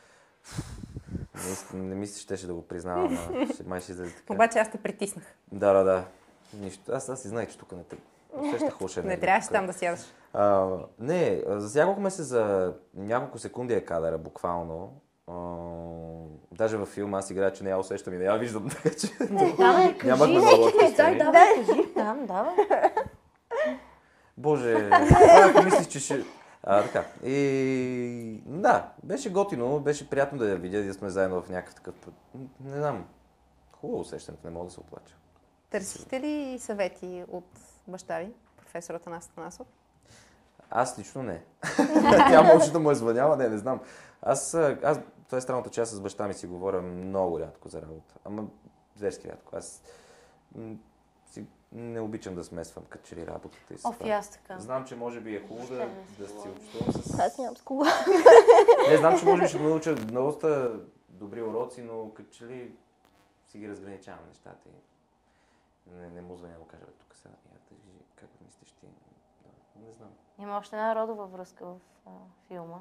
Не, 1.74 1.84
не 1.84 1.96
мисля, 1.96 2.16
че 2.16 2.22
щеше 2.22 2.48
да 2.48 2.54
го 2.54 2.62
признавам, 2.62 3.18
а 3.18 3.54
ще, 3.54 3.64
май 3.64 3.82
ще 3.82 3.92
излезе 3.92 4.16
така. 4.16 4.34
Обаче 4.34 4.60
аз 4.60 4.72
те 4.72 4.78
притиснах. 4.78 5.26
Да, 5.52 5.74
да, 5.74 5.84
да. 5.84 6.06
Нищо. 6.54 6.92
Аз, 6.92 7.10
аз 7.10 7.22
си 7.22 7.28
знаех, 7.28 7.50
че 7.50 7.58
тук 7.58 7.72
не 7.72 7.84
те. 7.84 7.98
Усещах 8.42 9.06
Не 9.06 9.20
трябваше 9.20 9.50
там 9.50 9.68
да 9.68 9.74
сядаш. 9.74 10.00
А, 10.34 10.68
не, 11.00 11.44
засягахме 11.48 12.12
се 12.12 12.24
за 12.24 12.74
няколко 12.96 13.38
секунди 13.38 13.74
е 13.74 13.86
кадъра, 13.86 14.18
буквално. 14.18 15.02
А, 15.28 15.36
даже 16.52 16.78
във 16.78 16.90
филма 16.90 17.18
аз 17.18 17.30
играя, 17.30 17.54
че 17.54 17.64
не 17.64 17.70
я 17.70 17.78
усещам 17.78 18.14
и 18.14 18.18
не 18.18 18.26
я 18.26 18.38
виждам, 18.38 18.70
така 18.84 18.90
че 18.90 19.18
Там, 19.18 19.96
нямахме 20.04 20.28
много 20.28 20.72
Дай, 20.98 21.18
давай, 21.18 21.56
кажи. 21.56 21.94
Там, 21.94 22.26
давай. 22.26 22.56
Боже, 24.38 24.90
ако 25.44 25.64
мислиш, 25.64 25.88
че 25.88 26.00
ще... 26.00 26.24
А, 26.64 26.84
така. 26.84 27.06
И 27.26 28.42
да, 28.46 28.92
беше 29.04 29.32
готино, 29.32 29.80
беше 29.80 30.10
приятно 30.10 30.38
да 30.38 30.50
я 30.50 30.56
видя 30.56 30.84
да 30.84 30.94
сме 30.94 31.10
заедно 31.10 31.42
в 31.42 31.50
някакъв 31.50 31.76
такъв. 31.76 31.96
Не 32.64 32.78
знам. 32.78 33.06
Хубаво 33.72 34.00
усещането, 34.00 34.48
не 34.48 34.54
мога 34.54 34.66
да 34.66 34.72
се 34.72 34.80
оплача. 34.80 35.16
Търсихте 35.70 36.20
ли 36.20 36.60
съвети 36.60 37.24
от 37.32 37.46
баща 37.92 38.20
ви, 38.20 38.34
професор 38.58 38.94
Атанас 38.94 39.28
Атанасов? 39.28 39.68
Аз 40.70 41.00
лично 41.00 41.24
не. 41.24 41.44
Тя 42.30 42.44
може 42.44 42.72
да 42.72 42.80
му 42.80 42.92
е 42.92 42.96
звъняла, 42.96 43.38
не, 43.38 43.50
не 43.50 43.58
знам. 43.58 43.82
Аз, 44.22 44.54
аз 44.84 45.00
това 45.26 45.38
е 45.38 45.42
странното, 45.42 45.70
че 45.70 45.82
аз 45.82 45.90
с 45.90 46.02
баща 46.02 46.28
ми 46.28 46.34
си 46.34 46.48
говоря 46.48 46.82
много 46.82 47.40
рядко 47.40 47.70
за 47.70 47.82
работа. 47.82 48.16
Ама 48.26 48.48
зверски 48.96 49.28
рядко. 49.28 49.56
Аз 49.56 49.82
си, 51.32 51.46
не 51.72 52.00
обичам 52.00 52.36
да 52.36 52.44
смесвам 52.44 52.86
като 52.90 53.08
че 53.08 53.16
ли 53.16 53.28
работата 53.28 53.74
и 53.74 53.78
Оф, 53.84 54.02
аз 54.06 54.30
така. 54.30 54.60
Знам, 54.60 54.86
че 54.86 54.96
може 54.96 55.22
би 55.22 55.36
е 55.36 55.48
хубаво 55.48 55.68
да, 55.68 55.90
да 56.20 56.28
си 56.28 56.48
общувам 56.50 56.94
с... 56.94 57.20
Аз 57.20 57.38
нямам 57.38 57.58
с 57.58 57.62
кола. 57.62 57.88
Не, 58.90 58.98
знам, 58.98 59.20
че 59.20 59.26
може 59.26 59.42
би 59.42 59.48
ще 59.48 59.60
науча 59.60 59.96
доста 59.96 60.80
добри 61.10 61.42
уроци, 61.42 61.82
но 61.82 62.14
като 62.14 62.30
че 62.30 62.46
ли 62.46 62.72
си 63.48 63.58
ги 63.58 63.70
разграничавам 63.70 64.28
нещата 64.28 64.70
и 64.70 65.92
не, 65.96 66.10
не 66.10 66.22
му 66.22 66.36
звъня 66.36 66.54
да 66.54 66.60
му 66.60 66.66
кажа, 66.66 66.86
бе, 66.86 66.92
тук 66.92 67.16
сега, 67.16 67.36
я 67.54 67.60
тъжи, 67.60 67.92
как 68.16 68.30
мислиш 68.46 68.72
ти? 68.72 68.86
Да, 68.86 69.50
не 69.80 69.94
знам. 69.94 70.10
Има 70.40 70.58
още 70.58 70.76
една 70.76 70.96
родова 70.96 71.26
връзка 71.26 71.66
в 71.66 71.76
а, 72.06 72.10
филма. 72.48 72.78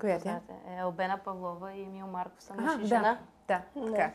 Коя 0.00 0.16
тя? 0.16 0.22
знаете, 0.22 0.52
е 0.68 0.84
Павлова 1.18 1.72
и 1.72 1.82
Емил 1.82 2.06
Марков 2.06 2.42
са 2.42 2.54
мъж 2.54 2.72
и 2.82 2.86
жена. 2.86 3.18
Да, 3.48 3.62
така. 3.86 4.10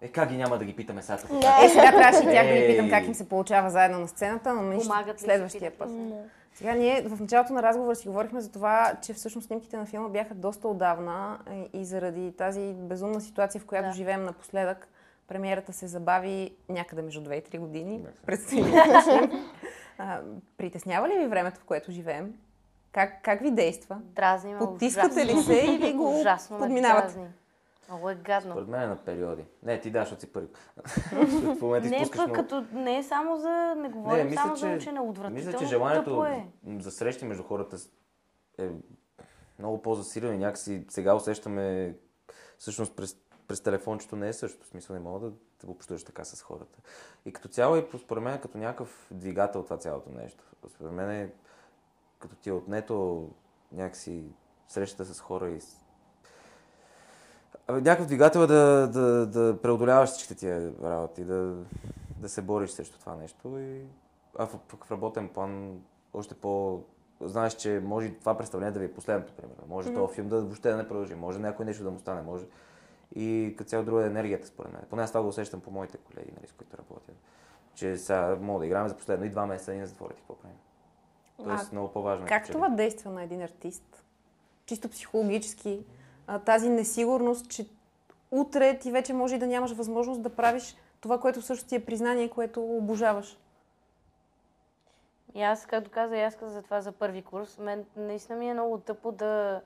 Е, 0.00 0.08
как 0.08 0.28
ги 0.28 0.36
няма 0.36 0.58
да 0.58 0.64
ги 0.64 0.76
питаме 0.76 1.02
сега 1.02 1.18
тук? 1.18 1.30
Да. 1.30 1.58
Е, 1.64 1.68
сега 1.68 1.90
трябваше 1.90 2.18
и 2.20 2.32
тях 2.32 2.46
да 2.46 2.52
Ей. 2.52 2.66
питам 2.66 2.90
как 2.90 3.06
им 3.06 3.14
се 3.14 3.28
получава 3.28 3.70
заедно 3.70 3.98
на 3.98 4.08
сцената, 4.08 4.54
но 4.54 4.62
нищо 4.62 4.94
следващия 5.16 5.78
път. 5.78 6.08
Да. 6.08 6.22
Сега 6.54 6.74
ние 6.74 7.02
в 7.02 7.20
началото 7.20 7.52
на 7.52 7.62
разговора 7.62 7.96
си 7.96 8.08
говорихме 8.08 8.40
за 8.40 8.52
това, 8.52 8.92
че 9.02 9.14
всъщност 9.14 9.46
снимките 9.46 9.76
на 9.76 9.86
филма 9.86 10.08
бяха 10.08 10.34
доста 10.34 10.68
отдавна 10.68 11.38
и- 11.50 11.80
и 11.80 11.84
заради 11.84 12.32
тази 12.32 12.72
безумна 12.72 13.20
ситуация, 13.20 13.60
в 13.60 13.66
която 13.66 13.86
Да. 13.86 13.92
живеем 13.94 14.24
напоследък, 14.24 14.88
премиерата 15.28 15.72
се 15.72 15.86
забави 15.86 16.56
някъде 16.68 17.02
между 17.02 17.20
2 17.20 17.34
и 17.34 17.42
3 17.42 17.58
години. 17.58 17.98
Да. 17.98 18.08
Предстои 18.26 18.62
да. 18.62 18.68
А, 19.98 20.20
Притеснява 20.56 21.08
ли 21.08 21.18
ви 21.18 21.26
времето, 21.26 21.60
в 21.60 21.64
което 21.64 21.92
живеем? 21.92 22.34
Как, 22.92 23.22
как 23.22 23.40
ви 23.40 23.50
действа? 23.50 24.00
Дразни 24.04 24.52
ме 24.52 24.58
Потискате 24.58 25.26
ли 25.26 25.32
ужасно. 25.32 25.42
се 25.44 25.66
или 25.66 25.92
го 25.92 26.20
Ужасно 26.20 26.58
подминавате? 26.58 27.18
Много 27.88 28.10
е 28.10 28.14
гадно. 28.14 28.50
Според 28.50 28.68
мен 28.68 28.82
е 28.82 28.86
на 28.86 28.96
периоди. 28.96 29.44
Не, 29.62 29.80
ти 29.80 29.90
даш, 29.90 30.00
защото 30.00 30.20
си 30.20 30.32
първи. 30.32 30.48
В 31.56 31.60
момента 31.62 31.88
Не, 31.88 32.02
пък 32.02 32.14
много. 32.14 32.32
като 32.32 32.64
не 32.72 32.98
е 32.98 33.02
само 33.02 33.36
за... 33.36 33.74
Не 33.74 33.88
говорим 33.88 34.26
мисля, 34.26 34.42
само 34.42 34.56
за 34.56 34.68
че- 34.68 34.74
учене. 34.74 35.00
Отвратително 35.00 35.46
Мисля, 35.46 35.58
че 35.58 35.66
желанието 35.66 36.24
е. 36.24 36.46
за 36.78 36.90
срещи 36.90 37.24
между 37.24 37.42
хората 37.42 37.76
е 38.58 38.68
много 39.58 39.82
по-засилено 39.82 40.32
и 40.32 40.38
някакси 40.38 40.84
сега 40.88 41.14
усещаме 41.14 41.94
всъщност 42.58 42.96
през, 42.96 43.16
през 43.48 43.60
телефончето 43.60 44.16
не 44.16 44.28
е 44.28 44.32
също. 44.32 44.64
В 44.64 44.68
смисъл 44.68 44.94
не 44.94 45.00
мога 45.00 45.20
да, 45.20 45.30
да 45.64 45.70
общуваш 45.70 46.04
така 46.04 46.24
с 46.24 46.42
хората. 46.42 46.78
И 47.26 47.32
като 47.32 47.48
цяло 47.48 47.76
и 47.76 47.86
според 47.98 48.22
мен 48.22 48.40
като 48.40 48.58
някакъв 48.58 49.06
двигател 49.10 49.62
това 49.62 49.76
цялото 49.76 50.10
нещо. 50.10 50.44
Според 50.68 50.92
мен 50.92 51.10
е 51.10 51.32
като 52.18 52.36
ти 52.36 52.48
е 52.48 52.52
отнето 52.52 53.28
някакси 53.72 54.24
срещата 54.68 55.14
с 55.14 55.20
хора 55.20 55.50
и 55.50 55.60
някакъв 57.68 58.06
двигател 58.06 58.40
е 58.40 58.46
да, 58.46 58.88
да, 58.92 59.26
да 59.26 59.58
преодоляваш 59.62 60.10
всичките 60.10 60.34
тия 60.34 60.72
работи, 60.82 61.24
да, 61.24 61.54
да 62.18 62.28
се 62.28 62.42
бориш 62.42 62.70
срещу 62.70 62.98
това 62.98 63.16
нещо. 63.16 63.58
И... 63.58 63.82
А 64.38 64.46
в, 64.46 64.58
в 64.84 64.90
работен 64.90 65.28
план 65.28 65.80
още 66.14 66.34
по... 66.34 66.82
Знаеш, 67.20 67.54
че 67.54 67.80
може 67.84 68.14
това 68.14 68.36
представление 68.38 68.72
да 68.72 68.78
ви 68.78 68.84
е 68.84 68.94
последното, 68.94 69.32
примерно. 69.32 69.62
Може 69.68 69.88
mm-hmm. 69.88 69.94
този 69.94 70.14
филм 70.14 70.28
да 70.28 70.40
въобще 70.40 70.70
да 70.70 70.76
не 70.76 70.88
продължи, 70.88 71.14
може 71.14 71.38
някой 71.38 71.66
нещо 71.66 71.84
да 71.84 71.90
му 71.90 71.98
стане, 71.98 72.22
може... 72.22 72.44
И 73.14 73.54
като 73.58 73.70
цяло 73.70 73.84
друга 73.84 74.02
е 74.02 74.06
енергията, 74.06 74.46
според 74.46 74.72
мен. 74.72 74.82
Поне 74.90 75.02
аз 75.02 75.10
това 75.10 75.22
го 75.22 75.28
усещам 75.28 75.60
по 75.60 75.70
моите 75.70 75.96
колеги, 75.98 76.32
нали, 76.36 76.46
с 76.46 76.52
които 76.52 76.78
работя. 76.78 77.12
Че 77.74 77.96
сега 77.96 78.36
мога 78.40 78.58
да 78.58 78.66
играем 78.66 78.88
за 78.88 78.96
последно 78.96 79.24
и 79.24 79.30
два 79.30 79.46
месеца 79.46 79.74
и 79.74 79.78
на 79.78 79.86
затворите, 79.86 80.20
какво 80.20 80.34
правим. 80.34 80.56
Тоест, 81.44 81.68
А 81.72 81.74
много 81.74 81.92
по-важно. 81.92 82.24
е 82.24 82.28
Как 82.28 82.46
че 82.46 82.52
това 82.52 82.68
действа 82.68 83.10
на 83.10 83.22
един 83.22 83.42
артист? 83.42 84.04
Чисто 84.66 84.88
психологически, 84.88 85.84
а, 86.26 86.38
тази 86.38 86.70
несигурност, 86.70 87.48
че 87.50 87.66
утре 88.30 88.78
ти 88.78 88.92
вече 88.92 89.12
може 89.12 89.34
и 89.34 89.38
да 89.38 89.46
нямаш 89.46 89.72
възможност 89.72 90.22
да 90.22 90.36
правиш 90.36 90.76
това, 91.00 91.20
което 91.20 91.40
всъщност 91.40 91.68
ти 91.68 91.74
е 91.74 91.84
признание, 91.84 92.30
което 92.30 92.62
обожаваш. 92.62 93.38
И 95.34 95.42
аз, 95.42 95.66
както 95.66 95.90
каза, 95.90 96.16
и 96.16 96.20
аз 96.20 96.36
казах 96.36 96.54
за 96.54 96.62
това 96.62 96.80
за 96.80 96.92
първи 96.92 97.22
курс. 97.22 97.58
Мен 97.58 97.84
наистина 97.96 98.38
ми 98.38 98.48
е 98.50 98.54
много 98.54 98.78
тъпо 98.78 99.12
да 99.12 99.60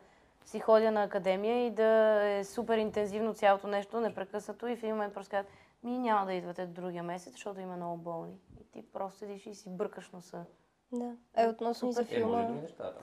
си 0.44 0.60
ходя 0.60 0.90
на 0.90 1.02
академия 1.02 1.66
и 1.66 1.70
да 1.70 1.84
е 2.28 2.44
супер 2.44 2.78
интензивно 2.78 3.34
цялото 3.34 3.66
нещо, 3.66 4.00
непрекъснато 4.00 4.66
и 4.66 4.76
в 4.76 4.82
един 4.82 4.94
момент 4.94 5.14
просто 5.14 5.30
казват, 5.30 5.52
ми 5.82 5.98
няма 5.98 6.26
да 6.26 6.32
идвате 6.32 6.66
другия 6.66 7.02
месец, 7.02 7.32
защото 7.32 7.60
има 7.60 7.76
много 7.76 7.96
болни. 7.96 8.34
И 8.60 8.64
ти 8.72 8.84
просто 8.92 9.18
седиш 9.18 9.46
и 9.46 9.54
си 9.54 9.68
бъркаш 9.70 10.10
носа. 10.10 10.44
Да. 10.92 11.12
И 11.44 11.48
относно 11.48 11.88
и 11.88 11.92
за 11.92 12.02
Е, 12.02 12.04
филма. 12.04 12.42
други 12.42 12.60
неща 12.60 12.84
да. 12.84 12.98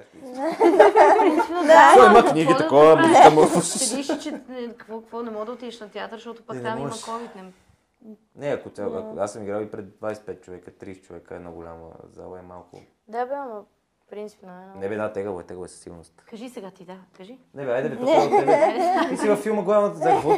Принципно, 1.20 1.62
Той 1.96 2.10
има 2.10 2.26
книги, 2.32 2.54
да 2.54 2.58
такова, 2.58 2.96
мечта 2.96 3.30
му. 3.30 3.62
Седиш 3.62 4.18
че 4.20 4.30
е, 4.30 4.68
какво, 4.78 5.02
какво 5.02 5.24
не 5.24 5.32
мога 5.32 5.46
да 5.46 5.52
отидеш 5.52 5.80
на 5.80 5.90
театър, 5.90 6.18
защото 6.18 6.46
пък 6.46 6.58
Е, 6.58 6.64
там 6.64 6.80
има. 6.80 6.90
COVID. 6.90 7.36
Не... 7.36 7.52
Не, 8.36 8.48
ако, 8.48 8.70
ако 8.82 9.20
аз 9.20 9.34
съм 9.34 9.44
играл 9.44 9.62
и 9.62 9.72
пред 9.72 9.86
25 9.86 10.42
човека, 10.42 10.72
30 10.72 11.02
човека, 11.02 11.36
една 11.36 11.52
голяма 11.52 11.90
зала 12.14 12.40
е 12.40 12.42
малко. 12.42 12.82
Да, 13.08 13.26
бе, 13.26 13.34
ама 13.34 13.64
принципно 14.10 14.50
е. 14.50 14.80
Не 14.80 14.90
бе, 14.90 14.96
да, 14.96 15.14
тегаво 15.14 15.40
е, 15.40 15.44
тегаво 15.44 15.66
е 15.66 15.68
със 15.68 15.80
сигурност. 15.80 16.24
Кажи 16.30 16.50
сега 16.50 16.72
ти, 16.72 16.86
да, 16.86 16.96
кажи. 17.18 17.38
Не 17.54 17.66
бе, 17.66 17.72
айде 17.72 17.90
бе, 17.90 17.96
тук 17.96 18.10
е 18.10 18.18
от 18.18 18.30
тебе. 18.40 18.76
Ти 19.10 19.18
си 19.18 19.30
във 19.30 19.40
филма 19.40 19.62
главната 19.62 19.98
за 19.98 20.04
какво? 20.10 20.30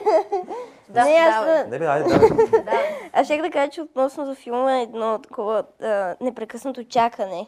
Да, 0.90 1.04
не, 1.06 1.12
аз, 1.12 1.36
давай. 1.46 1.62
а, 1.62 1.68
Не 1.68 1.80
бе, 1.80 1.86
айде. 1.86 2.10
Да. 2.50 2.72
аз 3.14 3.26
ще 3.28 3.38
да 3.38 3.52
кажа, 3.52 3.72
че 3.72 3.82
относно 3.82 4.26
за 4.26 4.36
филма 4.36 4.78
е 4.80 4.84
едно 4.84 5.20
такова 5.20 5.64
а, 5.82 6.16
непрекъснато 6.22 6.84
чакане. 6.84 7.48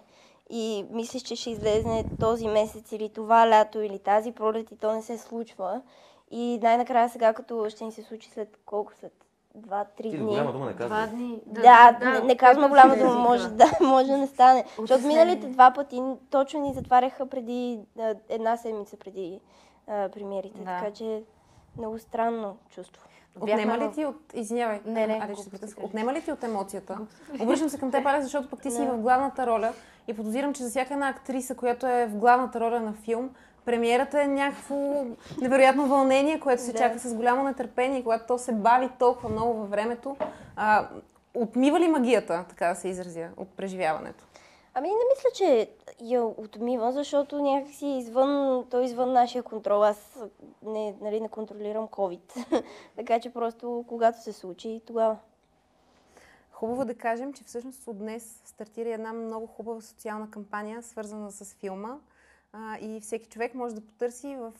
И 0.50 0.86
мислиш, 0.92 1.22
че 1.22 1.36
ще 1.36 1.50
излезне 1.50 2.06
този 2.20 2.48
месец 2.48 2.92
или 2.92 3.10
това 3.10 3.50
лято 3.50 3.82
или 3.82 4.00
тази 4.00 4.32
пролет 4.32 4.72
и 4.72 4.78
то 4.78 4.94
не 4.94 5.02
се 5.02 5.18
случва. 5.18 5.82
И 6.32 6.60
най-накрая 6.62 7.10
сега, 7.10 7.34
като 7.34 7.70
ще 7.70 7.84
ни 7.84 7.92
се 7.92 8.04
случи 8.04 8.30
след 8.30 8.58
колко? 8.66 8.92
След 9.00 9.14
2-3 9.58 9.86
Ти 10.02 10.10
дни. 10.10 10.18
голяма 10.20 10.52
дума 10.52 10.66
не 10.66 10.74
Два 10.74 10.80
казвай. 10.90 11.08
дни. 11.08 11.42
Да, 11.46 11.98
не, 12.02 12.20
не 12.20 12.38
казвам 12.38 12.70
голяма 12.70 12.96
дума, 12.98 13.14
може 13.14 13.44
да. 13.44 13.56
да, 13.56 13.72
може 13.82 14.08
да 14.08 14.18
не 14.18 14.28
стане. 14.28 14.66
Защото 14.80 15.08
миналите 15.08 15.48
два 15.48 15.72
пъти 15.72 16.02
точно 16.30 16.60
ни 16.62 16.74
затваряха 16.74 17.26
преди 17.26 17.80
една 18.30 18.58
седмица 18.58 18.98
преди 18.98 19.40
а, 19.88 20.10
премиерите. 20.10 20.60
Да. 20.60 20.66
Така 20.66 20.92
че 20.92 21.24
много 21.78 22.00
странно 22.00 22.58
чувство. 22.70 23.08
Отнема 23.42 23.78
ли 23.78 23.92
ти 23.92 24.06
от... 24.06 24.16
Извинявай. 24.34 24.82
Не, 24.86 25.08
не, 25.08 25.20
Аре, 25.24 25.36
ще. 25.36 25.82
Отнема 25.82 26.14
ли 26.14 26.22
ти 26.22 26.32
от 26.32 26.44
емоцията? 26.44 26.98
Обръщам 27.42 27.70
се 27.70 27.80
към 27.80 27.92
теб, 27.92 28.06
Аля, 28.06 28.22
защото 28.22 28.50
пък 28.50 28.62
ти 28.62 28.72
си 28.72 28.86
Да. 28.86 28.92
в 28.92 28.98
главната 28.98 29.48
роля 29.48 29.74
и 30.08 30.14
подозирам, 30.14 30.54
че 30.54 30.64
за 30.64 30.70
всяка 30.70 30.94
една 30.94 31.10
актриса, 31.10 31.56
която 31.56 31.88
е 31.88 32.08
в 32.08 32.16
главната 32.16 32.60
роля 32.60 32.80
на 32.80 32.94
филм, 32.94 33.30
премиерата 33.66 34.22
е 34.22 34.28
някакво 34.28 35.06
невероятно 35.42 35.88
вълнение, 35.88 36.40
което 36.40 36.62
се 36.62 36.72
Да. 36.72 36.78
чака 36.78 37.00
с 37.00 37.14
голямо 37.16 37.44
нетърпение, 37.44 38.04
когато 38.04 38.26
то 38.28 38.38
се 38.38 38.52
бави 38.52 38.90
толкова 39.00 39.30
много 39.30 39.54
във 39.54 39.70
времето. 39.70 40.18
А, 40.56 40.88
отмива 41.34 41.80
ли 41.80 41.88
магията, 41.88 42.46
така 42.50 42.68
да 42.68 42.76
се 42.76 42.88
изразя, 42.88 43.30
от 43.38 43.50
преживяването? 43.50 44.24
Ами 44.74 44.88
не 44.88 44.96
мисля, 45.16 45.30
че 45.36 45.70
я 46.02 46.24
отмивам, 46.24 46.92
защото 46.92 47.42
някакси 47.42 47.86
извън, 47.88 48.66
то 48.70 48.80
е 48.80 48.86
извън 48.86 49.14
нашия 49.14 49.44
контрол. 49.44 49.84
Аз 49.84 50.24
не, 50.64 50.96
нали, 51.02 51.22
не 51.22 51.30
контролирам 51.30 51.88
COVID. 51.88 52.64
така 52.96 53.20
че 53.20 53.30
просто 53.30 53.86
когато 53.88 54.22
се 54.22 54.34
случи, 54.34 54.82
тогава. 54.88 55.18
Хубаво 56.52 56.86
да 56.86 56.96
кажем, 56.96 57.34
че 57.34 57.44
всъщност 57.44 57.88
от 57.88 57.98
днес 57.98 58.42
стартира 58.46 58.90
една 58.94 59.14
много 59.14 59.48
хубава 59.48 59.82
социална 59.82 60.32
кампания, 60.32 60.84
свързана 60.84 61.32
с 61.32 61.54
филма. 61.54 61.98
А, 62.54 62.78
и 62.82 63.02
всеки 63.02 63.30
човек 63.30 63.56
може 63.56 63.76
да 63.76 63.82
потърси 63.82 64.36
в 64.36 64.54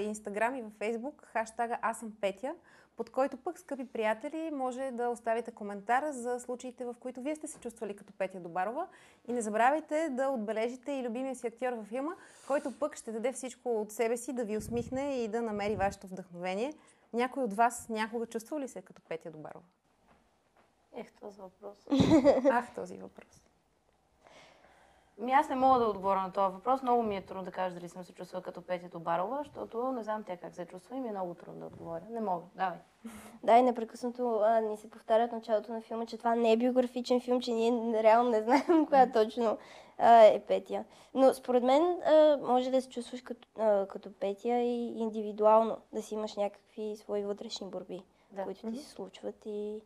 Инстаграм 0.00 0.54
и 0.54 0.62
в 0.62 0.70
Фейсбук 0.78 1.24
хаштага 1.24 1.78
Аз 1.82 1.98
съм 1.98 2.12
Петя, 2.20 2.54
под 2.96 3.10
който 3.10 3.36
пък, 3.36 3.58
скъпи 3.58 3.84
приятели, 3.84 4.50
може 4.50 4.90
да 4.90 5.08
оставите 5.08 5.50
коментар 5.50 6.10
за 6.10 6.40
случаите, 6.40 6.84
в 6.84 6.94
които 7.00 7.20
вие 7.20 7.36
сте 7.36 7.46
се 7.46 7.60
чувствали 7.60 7.96
като 7.96 8.12
Петя 8.12 8.40
Добарова. 8.40 8.86
И 9.28 9.32
не 9.32 9.42
забравяйте 9.42 10.08
да 10.10 10.28
отбележите 10.28 10.92
и 10.92 11.02
любимия 11.02 11.34
си 11.34 11.46
актьор 11.46 11.72
във 11.72 11.86
филма, 11.86 12.12
който 12.46 12.78
пък 12.78 12.96
ще 12.96 13.12
даде 13.12 13.32
всичко 13.32 13.80
от 13.80 13.92
себе 13.92 14.16
си 14.16 14.32
да 14.32 14.44
ви 14.44 14.56
усмихне 14.56 15.22
и 15.22 15.28
да 15.28 15.42
намери 15.42 15.76
вашето 15.76 16.06
вдъхновение. 16.06 16.74
Някой 17.12 17.42
от 17.42 17.52
вас 17.52 17.88
някога 17.88 18.26
чувствал 18.26 18.60
ли 18.60 18.68
се 18.68 18.82
като 18.82 19.02
Петя 19.08 19.30
Добарова? 19.30 19.64
Ех, 20.92 21.12
този 21.12 21.40
въпрос. 21.40 21.86
Ах, 22.50 22.74
този 22.74 22.96
въпрос. 22.96 23.49
Ми 25.20 25.32
аз 25.32 25.48
не 25.48 25.54
мога 25.56 25.78
да 25.78 25.84
отговоря 25.86 26.22
на 26.22 26.32
този 26.32 26.54
въпрос. 26.54 26.82
Много 26.82 27.02
ми 27.02 27.16
е 27.16 27.22
трудно 27.22 27.44
да 27.44 27.50
кажа 27.50 27.74
дали 27.74 27.88
съм 27.88 28.04
се 28.04 28.12
чувствала 28.12 28.42
като 28.42 28.62
Петя 28.62 28.88
Добарова, 28.88 29.38
защото 29.44 29.92
не 29.92 30.02
знам 30.02 30.24
тя 30.24 30.36
как 30.36 30.54
се 30.54 30.66
чувства 30.66 30.96
и 30.96 31.00
ми 31.00 31.08
е 31.08 31.12
много 31.12 31.34
трудно 31.34 31.60
да 31.60 31.66
отговоря. 31.66 32.02
Не 32.10 32.20
мога. 32.20 32.44
Давай. 32.54 32.78
Да, 33.42 33.58
и 33.58 33.62
непрекъснато 33.62 34.40
а, 34.44 34.60
ни 34.60 34.76
се 34.76 34.90
повтаря 34.90 35.28
в 35.28 35.32
началото 35.32 35.72
на 35.72 35.80
филма, 35.80 36.06
че 36.06 36.18
това 36.18 36.34
не 36.34 36.52
е 36.52 36.56
биографичен 36.56 37.20
филм, 37.20 37.40
че 37.40 37.52
ние 37.52 38.02
реално 38.02 38.30
не 38.30 38.42
знаем 38.42 38.86
коя 38.88 39.12
точно 39.12 39.58
а, 39.98 40.22
е 40.22 40.40
Петя. 40.40 40.84
Но 41.14 41.34
според 41.34 41.62
мен 41.62 41.82
а, 41.82 42.38
може 42.42 42.70
да 42.70 42.82
се 42.82 42.88
чувстваш 42.88 43.22
като, 43.22 43.48
а, 43.58 43.86
като 43.86 44.12
Петя 44.12 44.58
и 44.58 44.98
индивидуално, 44.98 45.76
да 45.92 46.02
си 46.02 46.14
имаш 46.14 46.36
някакви 46.36 46.96
свои 46.96 47.22
вътрешни 47.22 47.66
борби, 47.66 48.02
Да. 48.32 48.44
които 48.44 48.70
ти 48.70 48.78
се 48.78 48.90
случват 48.90 49.46
и, 49.46 49.80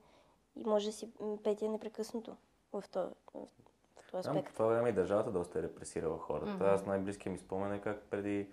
и 0.56 0.64
може 0.66 0.86
да 0.86 0.92
си 0.92 1.08
Петя 1.44 1.68
непрекъснато 1.68 2.36
в 2.72 2.84
този, 2.92 3.10
в 3.34 3.73
аспект. 4.18 4.46
по 4.46 4.52
това 4.52 4.66
време 4.66 4.88
и 4.88 4.92
държавата 4.92 5.30
доста 5.30 5.58
е 5.58 5.62
репресирала 5.62 6.18
хората. 6.18 6.64
Аз 6.64 6.86
най-близкият 6.86 7.32
ми 7.32 7.38
спомен 7.38 7.72
е 7.72 7.80
как 7.80 8.02
преди 8.10 8.48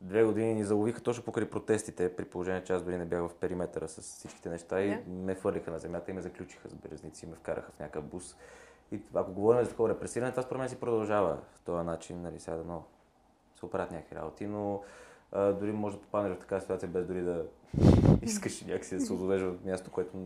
две 0.00 0.24
години 0.24 0.54
ни 0.54 0.64
заловиха 0.64 1.00
точно 1.00 1.24
покрай 1.24 1.50
протестите, 1.50 2.16
при 2.16 2.24
положение, 2.24 2.64
че 2.64 2.72
аз 2.72 2.82
дори 2.82 2.98
не 2.98 3.04
бях 3.04 3.28
в 3.28 3.34
периметъра 3.34 3.88
с 3.88 4.00
всичките 4.00 4.48
неща 4.48 4.82
и 4.82 4.98
ме 5.06 5.34
хвърлиха 5.34 5.70
на 5.70 5.78
земята 5.78 6.10
и 6.10 6.14
ме 6.14 6.22
заключиха 6.22 6.68
с 6.68 6.74
белезници 6.74 7.26
и 7.26 7.28
ме 7.28 7.36
вкараха 7.36 7.72
в 7.72 7.78
някакъв 7.78 8.04
бус. 8.04 8.36
И 8.92 9.00
ако 9.14 9.32
говорим 9.32 9.64
за 9.64 9.70
такова 9.70 9.88
репресиране, 9.88 10.30
това 10.30 10.42
според 10.42 10.58
мен 10.58 10.68
си 10.68 10.80
продължава 10.80 11.38
в 11.54 11.60
този 11.60 11.86
начин, 11.86 12.22
нали, 12.22 12.40
сега 12.40 12.56
да 12.56 12.80
се 13.58 13.66
оправят 13.66 13.90
някакви 13.90 14.16
работи, 14.16 14.46
но 14.46 14.82
а, 15.32 15.52
дори 15.52 15.72
може 15.72 15.96
да 15.96 16.02
попаднеш 16.02 16.36
в 16.36 16.40
такава 16.40 16.60
ситуация 16.60 16.88
без 16.88 17.06
дори 17.06 17.22
да 17.22 17.46
искаш 18.22 18.62
някакси 18.62 18.94
да 18.94 19.00
се 19.00 19.12
озовеш 19.12 19.42
в 19.42 19.64
място, 19.64 19.90
което 19.90 20.16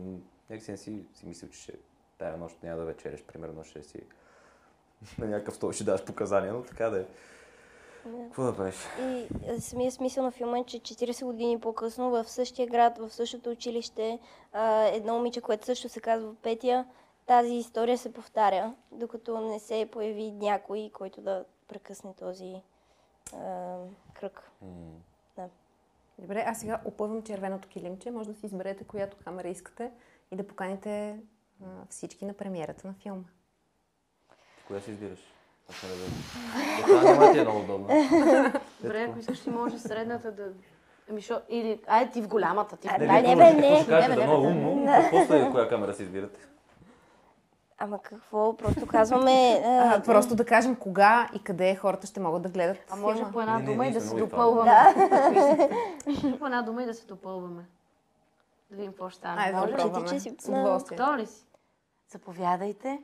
някакси 0.49 0.71
не 0.71 0.77
си, 0.77 1.03
си 1.13 1.25
мислил, 1.25 1.49
че 1.49 1.61
ще, 1.61 1.73
тая 2.17 2.37
нощ 2.37 2.63
няма 2.63 2.77
да 2.77 2.85
вечереш, 2.85 3.23
примерно 3.23 3.63
ще 3.63 3.83
си 3.83 4.01
на 5.17 5.27
някакъв 5.27 5.55
стол 5.55 5.71
ще 5.71 5.83
даш 5.83 6.05
показания, 6.05 6.53
но 6.53 6.63
така 6.63 6.89
да 6.89 6.99
е. 6.99 7.05
Какво 8.23 8.43
да 8.43 8.55
правиш? 8.55 8.75
И 8.99 9.27
а, 9.49 9.61
самия 9.61 9.91
смисъл 9.91 10.23
на 10.23 10.31
филма 10.31 10.59
е, 10.59 10.63
че 10.63 10.79
40 10.79 11.25
години 11.25 11.59
по-късно 11.59 12.09
в 12.11 12.29
същия 12.29 12.67
град, 12.67 12.97
в 12.97 13.09
същото 13.09 13.49
училище, 13.49 14.19
а, 14.53 14.83
едно 14.83 15.15
момиче, 15.15 15.41
което 15.41 15.65
също 15.65 15.89
се 15.89 15.99
казва 15.99 16.35
Петя, 16.35 16.85
тази 17.25 17.53
история 17.53 17.97
се 17.97 18.13
повтаря, 18.13 18.73
докато 18.91 19.41
не 19.41 19.59
се 19.59 19.89
появи 19.91 20.31
някой, 20.31 20.91
който 20.93 21.21
да 21.21 21.45
прекъсне 21.67 22.13
този 22.13 22.61
а, 23.33 23.77
кръг. 24.13 24.51
М, 24.61 24.67
Добре, 26.19 26.43
аз 26.47 26.59
сега 26.59 26.81
опъвам 26.85 27.23
червеното 27.23 27.67
килимче. 27.67 28.11
Може 28.11 28.29
да 28.29 28.35
си 28.35 28.45
изберете 28.45 28.83
която 28.83 29.17
камера 29.23 29.47
искате 29.47 29.91
и 30.31 30.35
да 30.35 30.47
поканите 30.47 31.19
а, 31.63 31.65
всички 31.89 32.25
на 32.25 32.33
премиерата 32.33 32.87
на 32.87 32.93
филма. 32.93 33.23
Коя 34.71 34.81
си 34.81 34.91
избираш? 34.91 35.19
Аз 35.69 35.83
не 35.83 35.89
разбирам. 35.89 36.83
Това 36.83 37.03
няма 37.03 37.25
да 37.25 37.31
ти 37.31 37.39
е 37.39 37.43
много 37.43 37.59
удобно. 37.59 37.87
Добре, 38.81 39.03
ако 39.03 39.19
искаш, 39.19 39.39
ти 39.39 39.49
може 39.49 39.79
средната 39.79 40.31
да... 40.31 40.43
Ами 41.09 41.21
шо... 41.21 41.41
Или... 41.49 41.79
Айде 41.87 42.11
ти 42.11 42.21
в 42.21 42.27
голямата. 42.27 42.77
Ти 42.77 42.87
в 42.87 42.91
А, 42.91 42.97
Не, 42.97 43.05
да, 43.05 43.13
не, 43.13 43.23
първо 43.23 43.37
бе, 43.37 43.53
не. 43.61 43.75
Ще 43.75 43.87
кажете 43.87 44.09
Не, 44.09 44.15
да 44.15 44.23
много 44.23 44.43
не, 44.43 44.49
умно, 44.49 45.03
после 45.11 45.51
коя 45.51 45.69
камера 45.69 45.93
си 45.93 46.03
избирате? 46.03 46.39
Ама 47.77 47.99
какво? 47.99 48.57
Просто 48.57 48.87
казваме... 48.87 49.61
А, 49.65 49.95
А, 49.95 50.03
просто 50.03 50.35
да 50.35 50.45
кажем 50.45 50.75
кога 50.75 51.29
и 51.35 51.39
къде 51.39 51.75
хората 51.75 52.07
ще 52.07 52.19
могат 52.19 52.41
да 52.41 52.49
гледат 52.49 52.77
А 52.89 52.95
може 52.95 53.17
филма. 53.17 53.31
по 53.31 53.41
една 53.41 53.53
Не, 53.53 53.59
не, 53.59 53.65
дума 53.65 53.87
и 53.87 53.91
да 53.91 54.01
се 54.01 54.15
допълваме. 54.15 54.71
Да. 54.71 54.93
по 56.39 56.45
една 56.45 56.61
дума 56.61 56.83
и 56.83 56.85
да 56.85 56.93
се 56.93 57.05
допълваме. 57.05 57.65
Да 58.69 58.75
видим 58.75 58.91
какво 58.91 59.09
ще 59.09 59.17
стане. 59.17 59.41
Айде 59.41 59.53
да 59.53 59.61
Може 59.61 59.73
пробваме. 59.73 60.07
че 60.07 60.19
си- 60.19 60.35
С 60.39 60.47
удоволствие. 60.49 60.97
Ли 61.17 61.25
си? 61.25 61.45
Заповядайте. 62.09 62.99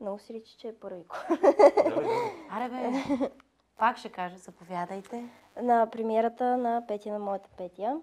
Много 0.00 0.18
си 0.18 0.34
личи, 0.34 0.56
че 0.56 0.68
е 0.68 0.74
първи. 0.74 1.04
Аре 2.50 2.68
бе. 2.68 3.02
Пак 3.78 3.96
ще 3.96 4.08
кажа, 4.08 4.38
заповядайте. 4.38 5.28
На 5.62 5.90
премиерата 5.90 6.56
на 6.56 6.84
Петя 6.88 7.12
на 7.12 7.18
моята 7.18 7.48
Петя. 7.56 8.00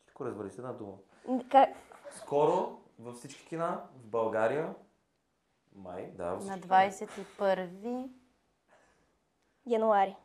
Всичко 0.00 0.24
развали 0.24 0.50
се 0.50 0.60
една 0.60 0.72
дума. 0.72 0.92
Как? 1.50 1.68
Скоро 2.10 2.78
във 2.98 3.16
всички 3.16 3.46
кина 3.46 3.80
в 3.94 4.06
България, 4.06 4.74
май, 5.76 6.10
да, 6.14 6.24
На 6.24 6.38
всички 6.38 6.60
кина. 6.60 7.08
21 7.40 8.08
Януари. 9.66 10.16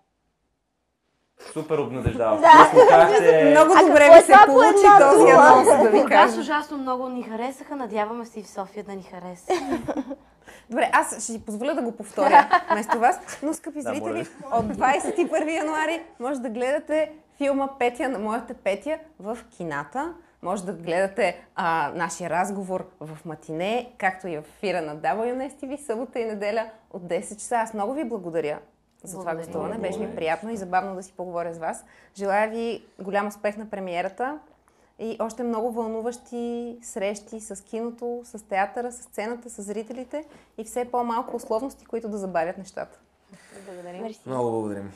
Супер 1.53 1.77
обнадеждаващо. 1.77 2.41
Да. 2.41 3.17
Се... 3.17 3.49
Много 3.51 3.87
добре 3.87 4.09
ви 4.09 4.17
е 4.17 4.21
се 4.21 4.33
получи 4.45 4.87
този 4.99 5.31
анонс, 5.31 5.67
да 5.83 5.89
ви 5.89 6.05
кажа. 6.05 6.39
ужасно 6.39 6.77
много 6.77 7.09
ни 7.09 7.23
харесаха, 7.23 7.75
надяваме 7.75 8.25
се 8.25 8.39
и 8.39 8.43
в 8.43 8.49
София 8.49 8.83
да 8.83 8.95
ни 8.95 9.03
хареса. 9.03 9.53
Добре, 10.69 10.89
аз 10.93 11.11
ще 11.11 11.21
си 11.21 11.45
позволя 11.45 11.73
да 11.73 11.81
го 11.81 11.91
повторя 11.91 12.61
вместо 12.71 12.99
вас. 12.99 13.19
Но, 13.43 13.53
скъпи 13.53 13.81
зрители, 13.81 14.27
от 14.51 14.65
21 14.65 15.57
януари 15.57 16.01
може 16.19 16.39
да 16.39 16.49
гледате 16.49 17.11
филма 17.37 17.69
Петя 17.79 18.09
на 18.09 18.19
моята 18.19 18.53
Петя 18.53 18.99
в 19.19 19.37
кината. 19.57 20.13
Може 20.41 20.65
да 20.65 20.73
гледате 20.73 21.47
а, 21.55 21.91
нашия 21.95 22.29
разговор 22.29 22.89
в 22.99 23.17
матине, 23.25 23.91
както 23.97 24.27
и 24.27 24.37
в 24.37 24.43
ефира 24.57 24.81
на 24.81 24.97
WNS 24.97 25.53
TV, 25.63 25.85
събота 25.85 26.19
и 26.19 26.25
неделя 26.25 26.69
от 26.91 27.03
10 27.03 27.35
часа. 27.35 27.55
Аз 27.55 27.73
много 27.73 27.93
ви 27.93 28.03
благодаря 28.03 28.59
за 29.03 29.19
това 29.19 29.35
гостуване. 29.35 29.77
Беше 29.77 29.99
ми 29.99 30.15
приятно 30.15 30.51
и 30.51 30.57
забавно 30.57 30.95
да 30.95 31.03
си 31.03 31.13
поговоря 31.17 31.53
с 31.53 31.57
вас. 31.57 31.85
Желая 32.17 32.49
ви 32.49 32.85
голям 32.99 33.27
успех 33.27 33.57
на 33.57 33.69
премиерата 33.69 34.39
и 34.99 35.17
още 35.19 35.43
много 35.43 35.71
вълнуващи 35.71 36.77
срещи 36.81 37.39
с 37.39 37.63
киното, 37.63 38.21
с 38.23 38.47
театъра, 38.47 38.91
с 38.91 39.03
сцената, 39.03 39.49
с 39.49 39.61
зрителите 39.61 40.25
и 40.57 40.63
все 40.63 40.85
по-малко 40.85 41.35
условности, 41.35 41.85
които 41.85 42.09
да 42.09 42.17
забавят 42.17 42.57
нещата. 42.57 42.99
Благодарим. 43.65 44.01
Мерси. 44.01 44.19
Много 44.25 44.51
благодарим. 44.51 44.91